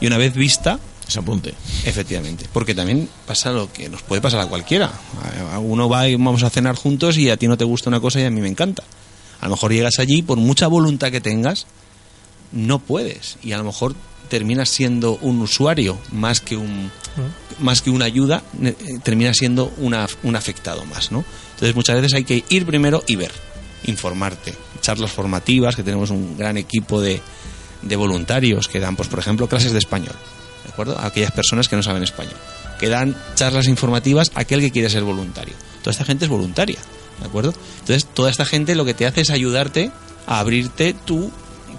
[0.00, 1.54] Y una vez vista, Se apunte.
[1.84, 4.90] Efectivamente, porque también pasa lo que nos puede pasar a cualquiera.
[5.52, 8.00] A- Uno va y vamos a cenar juntos y a ti no te gusta una
[8.00, 8.82] cosa y a mí me encanta.
[9.40, 11.66] A lo mejor llegas allí, por mucha voluntad que tengas,
[12.52, 13.36] no puedes.
[13.42, 13.94] Y a lo mejor
[14.28, 16.90] terminas siendo un usuario más que un
[17.60, 21.24] más que una ayuda, eh, terminas siendo una- un afectado más, ¿no?
[21.54, 23.30] Entonces muchas veces hay que ir primero y ver,
[23.84, 24.52] informarte.
[24.82, 27.22] Charlas formativas, que tenemos un gran equipo de,
[27.82, 30.14] de voluntarios que dan, pues por ejemplo, clases de español.
[30.64, 30.98] ¿De acuerdo?
[30.98, 32.36] A aquellas personas que no saben español.
[32.78, 35.54] Que dan charlas informativas a aquel que quiere ser voluntario.
[35.82, 36.78] Toda esta gente es voluntaria.
[37.20, 37.54] ¿De acuerdo?
[37.80, 39.90] Entonces, toda esta gente lo que te hace es ayudarte
[40.26, 41.30] a abrirte tu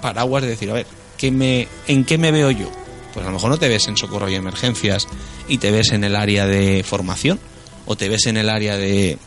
[0.01, 2.69] paraguas de decir, a ver, ¿qué me, ¿en qué me veo yo?
[3.13, 5.07] Pues a lo mejor no te ves en socorro y emergencias
[5.47, 7.39] y te ves en el área de formación,
[7.85, 9.17] o te ves en el área de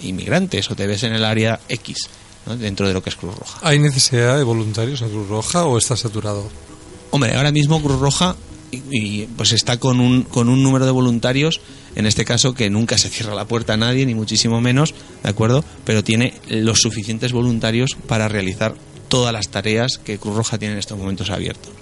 [0.00, 2.08] inmigrantes, o te ves en el área X,
[2.46, 2.56] ¿no?
[2.56, 3.58] dentro de lo que es Cruz Roja.
[3.62, 6.48] ¿Hay necesidad de voluntarios en Cruz Roja o está saturado?
[7.10, 8.34] Hombre, ahora mismo Cruz Roja
[8.70, 11.60] y, y, pues está con un, con un número de voluntarios,
[11.94, 15.28] en este caso que nunca se cierra la puerta a nadie, ni muchísimo menos, ¿de
[15.30, 15.64] acuerdo?
[15.84, 18.74] Pero tiene los suficientes voluntarios para realizar
[19.14, 21.72] todas las tareas que Cruz Roja tiene en estos momentos abiertos.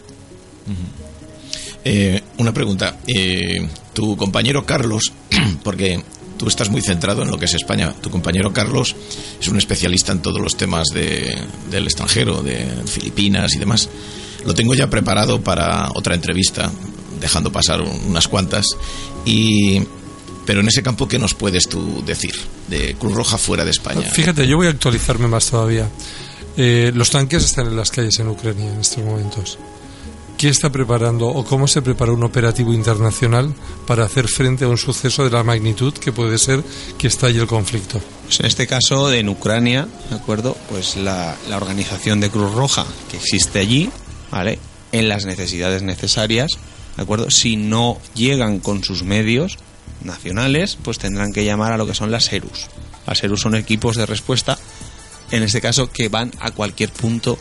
[1.84, 2.98] Eh, una pregunta.
[3.06, 5.12] Eh, tu compañero Carlos,
[5.64, 6.02] porque
[6.38, 8.94] tú estás muy centrado en lo que es España, tu compañero Carlos
[9.40, 11.36] es un especialista en todos los temas de-
[11.70, 13.88] del extranjero, de Filipinas y demás.
[14.44, 16.70] Lo tengo ya preparado para otra entrevista,
[17.20, 18.66] dejando pasar un- unas cuantas.
[19.24, 19.82] Y,
[20.46, 22.34] pero en ese campo, ¿qué nos puedes tú decir
[22.68, 24.02] de Cruz Roja fuera de España?
[24.02, 25.88] Fíjate, yo voy a actualizarme más todavía.
[26.56, 29.58] Eh, los tanques están en las calles en Ucrania en estos momentos.
[30.36, 33.54] ¿Qué está preparando o cómo se prepara un operativo internacional
[33.86, 36.64] para hacer frente a un suceso de la magnitud que puede ser
[36.98, 38.00] que estalle el conflicto?
[38.24, 40.56] Pues en este caso, en Ucrania, ¿de acuerdo?
[40.68, 43.90] Pues la, la organización de Cruz Roja que existe allí,
[44.32, 44.58] ¿vale?
[44.90, 46.58] En las necesidades necesarias,
[46.96, 47.30] ¿de acuerdo?
[47.30, 49.58] Si no llegan con sus medios
[50.02, 52.66] nacionales, pues tendrán que llamar a lo que son las ERUS.
[53.06, 54.58] Las ERUS son equipos de respuesta,
[55.32, 57.38] en este caso, que van a cualquier punto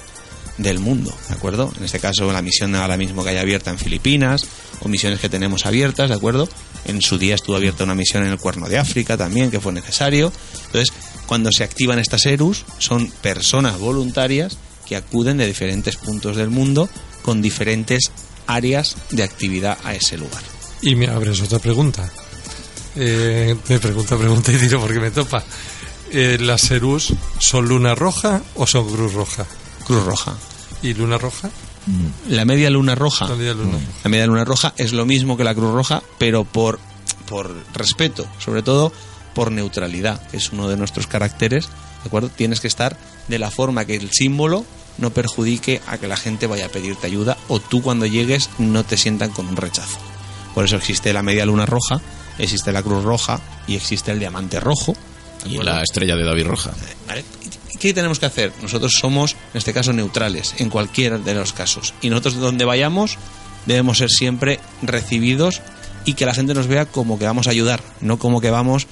[0.57, 1.71] del mundo, ¿de acuerdo?
[1.77, 4.45] En este caso, la misión ahora mismo que hay abierta en Filipinas,
[4.81, 6.49] o misiones que tenemos abiertas, ¿de acuerdo?
[6.85, 9.73] En su día estuvo abierta una misión en el Cuerno de África también, que fue
[9.73, 10.31] necesario.
[10.65, 10.93] Entonces,
[11.27, 16.89] cuando se activan estas ERUS, son personas voluntarias que acuden de diferentes puntos del mundo
[17.21, 18.11] con diferentes
[18.47, 20.41] áreas de actividad a ese lugar.
[20.81, 22.09] Y me abres otra pregunta.
[22.95, 25.43] Eh, me pregunta, pregunta y tiro porque me topa.
[26.13, 29.45] Eh, ¿Las Serús son luna roja o son cruz roja?
[29.85, 30.33] Cruz Roja.
[30.81, 31.49] ¿Y luna roja?
[32.27, 33.27] La media luna roja.
[33.27, 33.85] La media luna roja.
[34.03, 36.79] La media luna roja es lo mismo que la Cruz Roja, pero por,
[37.27, 38.91] por respeto, sobre todo
[39.33, 42.29] por neutralidad, que es uno de nuestros caracteres, ¿de acuerdo?
[42.29, 42.97] Tienes que estar
[43.27, 44.65] de la forma que el símbolo
[44.97, 48.83] no perjudique a que la gente vaya a pedirte ayuda o tú cuando llegues no
[48.83, 49.97] te sientan con un rechazo.
[50.53, 52.01] Por eso existe la media luna roja,
[52.37, 54.95] existe la Cruz Roja y existe el diamante rojo.
[55.43, 56.71] ¿De Y la estrella de David Roja.
[57.07, 57.23] ¿Vale?
[57.73, 58.51] ¿Y ¿Qué tenemos que hacer?
[58.61, 61.93] Nosotros somos, en este caso, neutrales en cualquiera de los casos.
[62.01, 63.17] Y nosotros donde vayamos
[63.65, 65.61] debemos ser siempre recibidos
[66.05, 68.87] y que la gente nos vea como que vamos a ayudar, no como que vamos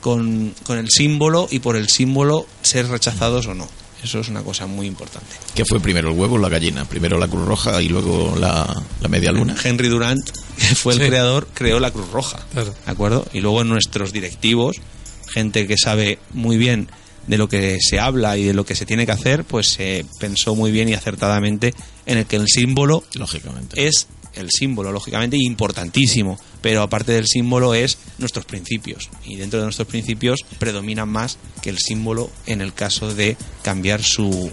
[0.00, 3.68] con, con el símbolo y por el símbolo ser rechazados o no.
[4.02, 5.28] Eso es una cosa muy importante.
[5.54, 6.84] ¿Qué fue primero, el huevo o la gallina?
[6.84, 9.56] Primero la Cruz Roja y luego la, la media luna.
[9.64, 10.20] Henry Durant,
[10.58, 11.06] que fue el Sí.
[11.06, 12.40] creador, creó la Cruz Roja.
[12.52, 12.74] Claro.
[12.84, 13.26] ¿De acuerdo?
[13.32, 14.76] Y luego nuestros directivos,
[15.34, 16.88] gente que sabe muy bien
[17.26, 20.06] de lo que se habla y de lo que se tiene que hacer, pues se
[20.20, 21.74] pensó muy bien y acertadamente
[22.06, 23.86] en el que el símbolo Lógicamente.
[23.86, 26.38] es el símbolo, lógicamente, importantísimo.
[26.60, 29.08] Pero aparte del símbolo es nuestros principios.
[29.24, 34.02] Y dentro de nuestros principios predominan más que el símbolo en el caso de cambiar
[34.02, 34.50] su,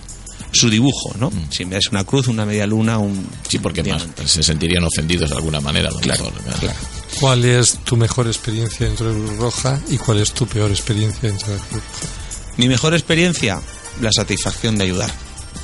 [0.52, 1.32] su dibujo, ¿no?
[1.50, 3.28] Si me das una cruz, una media luna, un...
[3.48, 5.90] Sí, porque más se sentirían ofendidos de alguna manera.
[5.90, 6.78] a lo Claro, mejor, claro.
[7.20, 11.30] ¿Cuál es tu mejor experiencia dentro de Cruz Roja y cuál es tu peor experiencia
[11.30, 12.54] dentro de Cruz Roja?
[12.58, 13.62] Mi mejor experiencia,
[14.02, 15.12] la satisfacción de ayudar.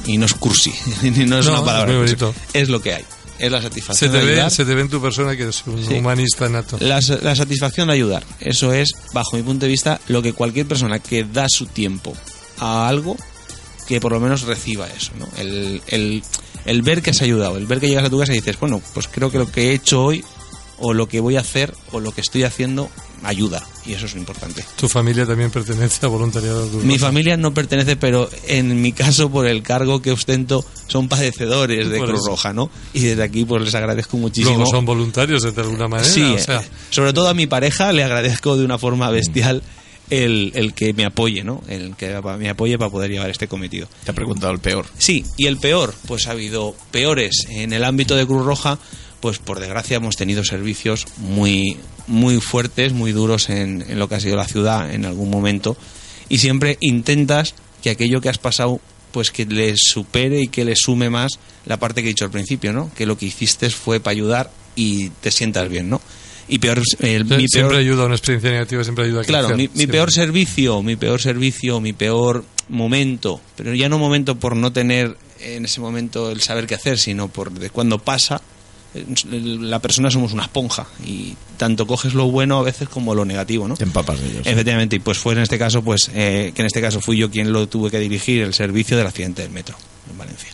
[0.06, 2.06] Y no es cursi, ni no es No, una palabra.
[2.06, 2.16] es.
[2.54, 3.06] Es lo que hay.
[3.39, 4.52] Es la Se satisfacción te, de ve, ayudar.
[4.52, 5.93] se te ve en tu persona que eres un Sí.
[5.95, 6.78] humanista nato.
[6.80, 8.24] La, la satisfacción de ayudar.
[8.39, 12.16] Eso es, bajo mi punto de vista, lo que cualquier persona que da su tiempo
[12.60, 13.16] a algo,
[13.88, 15.12] que por lo menos reciba eso.
[15.20, 15.28] ¿no?
[15.38, 16.24] El, el,
[16.66, 18.82] el ver que has ayudado, el ver que llegas a tu casa y dices, bueno,
[18.93, 20.24] pues creo que lo que he hecho hoy,
[20.80, 22.89] o lo que voy a hacer, o lo que estoy haciendo,
[23.23, 23.65] ayuda.
[23.86, 24.63] Y eso es lo importante.
[24.75, 28.91] Tu familia también pertenece a voluntariado de Cruz Mi familia no pertenece, pero en mi
[28.91, 32.21] caso, por el cargo que ostento, son padecedores de Cruz.
[32.28, 32.69] Roja, ¿no?
[32.93, 34.55] Y desde aquí, pues les agradezco muchísimo.
[34.55, 36.07] Luego son voluntarios de alguna manera.
[36.09, 39.63] Sí, o sea, eh, sobre todo a mi pareja le agradezco de una forma bestial
[40.09, 41.61] el, el que me apoye, ¿no?
[41.67, 43.88] El que me apoye para poder llevar este cometido.
[44.03, 44.86] Te ha preguntado el peor.
[44.97, 48.80] Sí, y el peor, pues ha habido peores en el ámbito de Cruz Roja,
[49.20, 54.15] pues por desgracia hemos tenido servicios muy, muy fuertes, muy duros en, en lo que
[54.15, 55.76] ha sido la ciudad en algún momento,
[56.30, 58.80] y siempre intentas que aquello que has pasado
[59.11, 62.32] pues que le supere y que le sume más la parte que he dicho al
[62.32, 62.91] principio, ¿no?
[62.95, 66.01] Que lo que hiciste fue para ayudar y te sientas bien, ¿no?
[66.49, 69.49] Y peor, el, Sie- mi siempre peor, ayuda, una experiencia negativa siempre ayuda a Claro,
[69.49, 69.88] mi, mi siempre.
[69.97, 75.18] peor servicio, mi peor servicio, mi peor momento, pero ya no momento por no tener
[75.39, 78.41] en ese momento el saber qué hacer, sino por de cuando pasa, eh,
[78.94, 83.68] la persona somos una esponja y tanto coges lo bueno a veces como lo negativo,
[83.68, 83.76] ¿no?
[83.76, 84.48] Te empapas de ellos.
[84.48, 87.30] Efectivamente, y pues fue en este caso, pues eh, que en este caso fui yo
[87.30, 89.76] quien lo tuve que dirigir, el servicio del accidente del metro
[90.10, 90.50] en Valencia.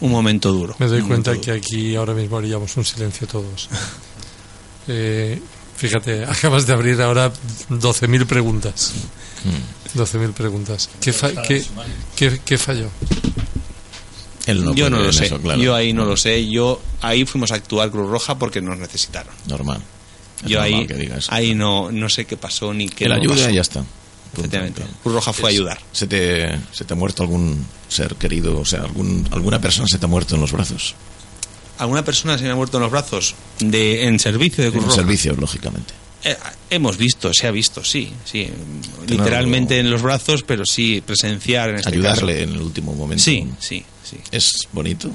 [0.00, 0.76] Un, momento duro.
[0.78, 1.54] Me doy cuenta que duro.
[1.54, 3.68] aquí ahora mismo haríamos un silencio todos.
[4.90, 5.38] Eh,
[5.76, 7.30] fíjate, acabas de abrir ahora
[7.68, 8.94] 12.000 preguntas.
[9.44, 9.98] Mm.
[9.98, 10.88] 12.000 preguntas.
[10.98, 11.62] ¿Qué, fa- qué,
[12.16, 12.88] qué- qué falló?
[14.48, 15.60] Él no yo no lo en sé, eso, claro.
[15.62, 19.32] yo ahí no lo sé, yo ahí fuimos a actuar Cruz Roja porque nos necesitaron.
[19.46, 19.80] Normal.
[20.42, 23.22] Es yo normal ahí, que ahí no, no sé qué pasó ni qué la no
[23.22, 23.50] ayuda pasó.
[23.50, 23.84] ya está.
[24.36, 24.82] Efectivamente.
[25.02, 25.78] Cruz Roja fue a ayudar.
[25.92, 28.58] ¿Se te, ¿Se te ha muerto algún ser querido?
[28.58, 30.94] O sea, algún, ¿alguna persona se te ha muerto en los brazos?
[31.78, 34.88] ¿Alguna persona se me ha muerto en los brazos de, en servicio de Cruz En
[34.90, 35.02] Roja?
[35.02, 35.94] servicio, lógicamente.
[36.24, 36.36] Eh,
[36.70, 38.48] hemos visto, se ha visto, sí, sí.
[39.06, 42.44] Literalmente en los brazos, pero sí presenciar en este Ayudarle caso.
[42.50, 43.22] en el último momento.
[43.22, 44.16] Sí, sí, sí.
[44.32, 45.10] Es bonito.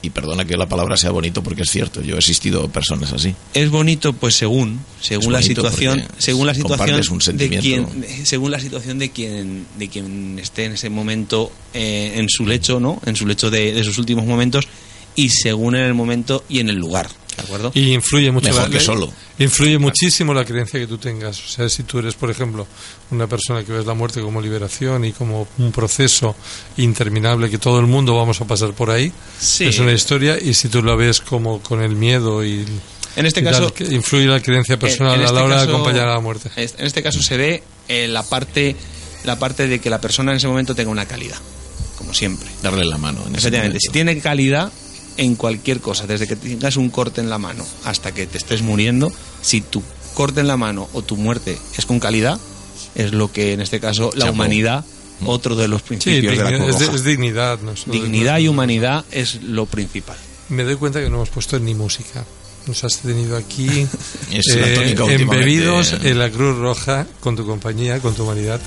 [0.00, 2.00] Y perdona que la palabra sea bonito porque es cierto.
[2.02, 3.34] Yo he asistido a personas así.
[3.52, 7.62] Es bonito, pues según, según la situación, según la situación un de sentimiento.
[7.90, 12.28] quien, de- según la situación de quien, de quien esté en ese momento eh, en
[12.28, 13.00] su lecho, ¿no?
[13.06, 14.68] En su lecho de, de sus últimos momentos
[15.16, 17.70] y según en el momento y en el lugar, ¿de acuerdo?
[17.74, 19.12] Y influye mucho Mejor la- que solo.
[19.38, 21.38] Influye muchísimo la creencia que tú tengas.
[21.42, 22.66] O sea, si tú eres, por ejemplo,
[23.10, 26.34] una persona que ves la muerte como liberación y como un proceso
[26.76, 29.64] interminable que todo el mundo vamos a pasar por ahí, Sí.
[29.66, 30.38] es una historia.
[30.40, 32.64] Y si tú la ves como con el miedo y,
[33.16, 36.14] En este caso, influye la creencia personal en a este la hora de acompañar a
[36.14, 36.50] la muerte.
[36.56, 38.76] En este caso se ve eh, la parte
[39.24, 41.36] la parte de que la persona en ese momento tenga una calidad,
[41.96, 42.48] como siempre.
[42.62, 43.18] Darle la mano.
[43.26, 44.70] En ese Efectivamente, si tiene calidad
[45.18, 48.62] en cualquier cosa, desde que tengas un corte en la mano hasta que te estés
[48.62, 49.12] muriendo,
[49.42, 49.82] si tu
[50.14, 52.40] corte en la mano o tu muerte es con calidad,
[52.94, 54.32] es lo que en este caso la Chapo.
[54.32, 54.84] humanidad,
[55.26, 57.58] otro de los Sí, principios de la es, es dignidad.
[57.86, 60.16] Dignidad y humanidad es lo principal.
[60.48, 62.24] Me doy cuenta que no hemos puesto ni música.
[62.66, 63.86] Nos has tenido aquí
[64.32, 68.60] Es la eh, embebidos en la Cruz Roja con tu compañía, con tu humanidad.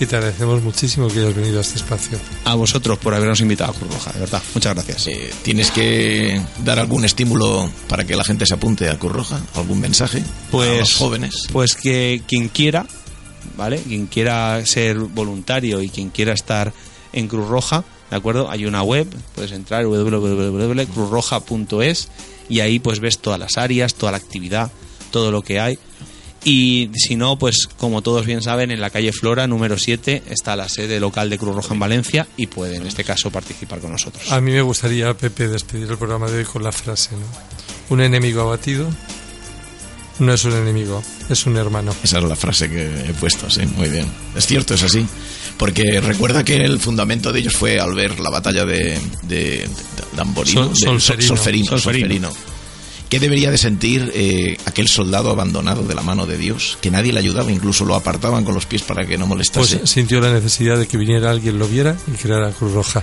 [0.00, 2.18] Y te agradecemos muchísimo que hayas venido a este espacio.
[2.44, 4.40] A vosotros por habernos invitado a Cruz Roja, de verdad.
[4.54, 5.08] Muchas gracias.
[5.08, 9.40] Eh, ¿Tienes que dar algún estímulo para que la gente se apunte a Cruz Roja?
[9.56, 10.18] ¿Algún mensaje?
[10.18, 11.48] a Pues, los jóvenes.
[11.52, 12.86] Pues que quien quiera,
[13.56, 13.78] ¿vale?
[13.78, 16.72] Quien quiera ser voluntario y quien quiera estar
[17.12, 18.48] en Cruz Roja, ¿de acuerdo?
[18.50, 22.08] Hay una web, puedes entrar www.cruzroja.es
[22.48, 24.70] y ahí pues ves todas las áreas, toda la actividad,
[25.10, 25.76] todo lo que hay.
[26.44, 30.54] Y si no, pues como todos bien saben, en la calle Flora, número 7, está
[30.56, 33.90] la sede local de Cruz Roja en Valencia y puede en este caso participar con
[33.92, 34.30] nosotros.
[34.32, 37.26] A mí me gustaría, Pepe, despedir el programa de hoy con la frase, ¿no?
[37.94, 38.88] Un enemigo abatido
[40.20, 41.94] no es un enemigo, es un hermano.
[42.02, 44.06] Esa es la frase que he puesto, sí, muy bien.
[44.34, 45.06] Es cierto, es así.
[45.56, 49.68] Porque recuerda que el fundamento de ellos fue al ver la batalla de, de, de
[50.16, 51.28] Damborino, Sol- de- Solferino.
[51.28, 51.78] Solferino, Solferino.
[51.78, 52.32] Solferino.
[53.08, 56.76] ¿Qué debería de sentir eh, aquel soldado abandonado de la mano de Dios?
[56.82, 59.78] Que nadie le ayudaba, incluso lo apartaban con los pies para que no molestase.
[59.78, 63.02] Pues sintió la necesidad de que viniera alguien, lo viera y creara Cruz Roja.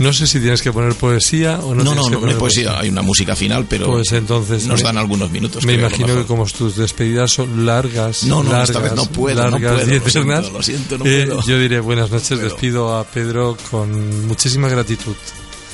[0.00, 2.34] No sé si tienes que poner poesía o no no, no, que no, no poner
[2.34, 5.64] hay poesía, hay una música final, pero Pues entonces nos dan algunos minutos.
[5.64, 9.06] Me creo, imagino que como tus despedidas son largas, No, no, largas, esta vez no
[9.06, 11.46] puedo, no largas puedo, y lo siento, eternas, lo siento, no eh, puedo.
[11.46, 12.42] yo diré buenas noches, puedo.
[12.42, 15.14] despido a Pedro con muchísima gratitud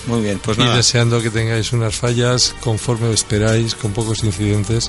[0.07, 0.77] Muy bien, pues y nada.
[0.77, 4.87] deseando que tengáis unas fallas conforme esperáis, con pocos incidentes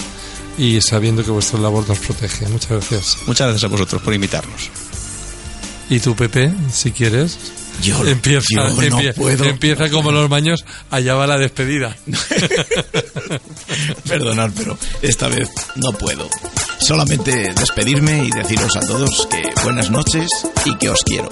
[0.57, 2.47] y sabiendo que vuestra labor nos protege.
[2.47, 3.17] Muchas gracias.
[3.27, 4.69] Muchas gracias a vosotros por invitarnos.
[5.89, 7.37] Y tú, Pepe, si quieres,
[7.83, 9.43] Yo, empieza, yo no empie- puedo.
[9.49, 11.95] empieza como los baños, allá va la despedida.
[14.07, 16.29] Perdonad, pero esta vez no puedo.
[16.79, 20.27] Solamente despedirme y deciros a todos que buenas noches
[20.65, 21.29] y que os quiero.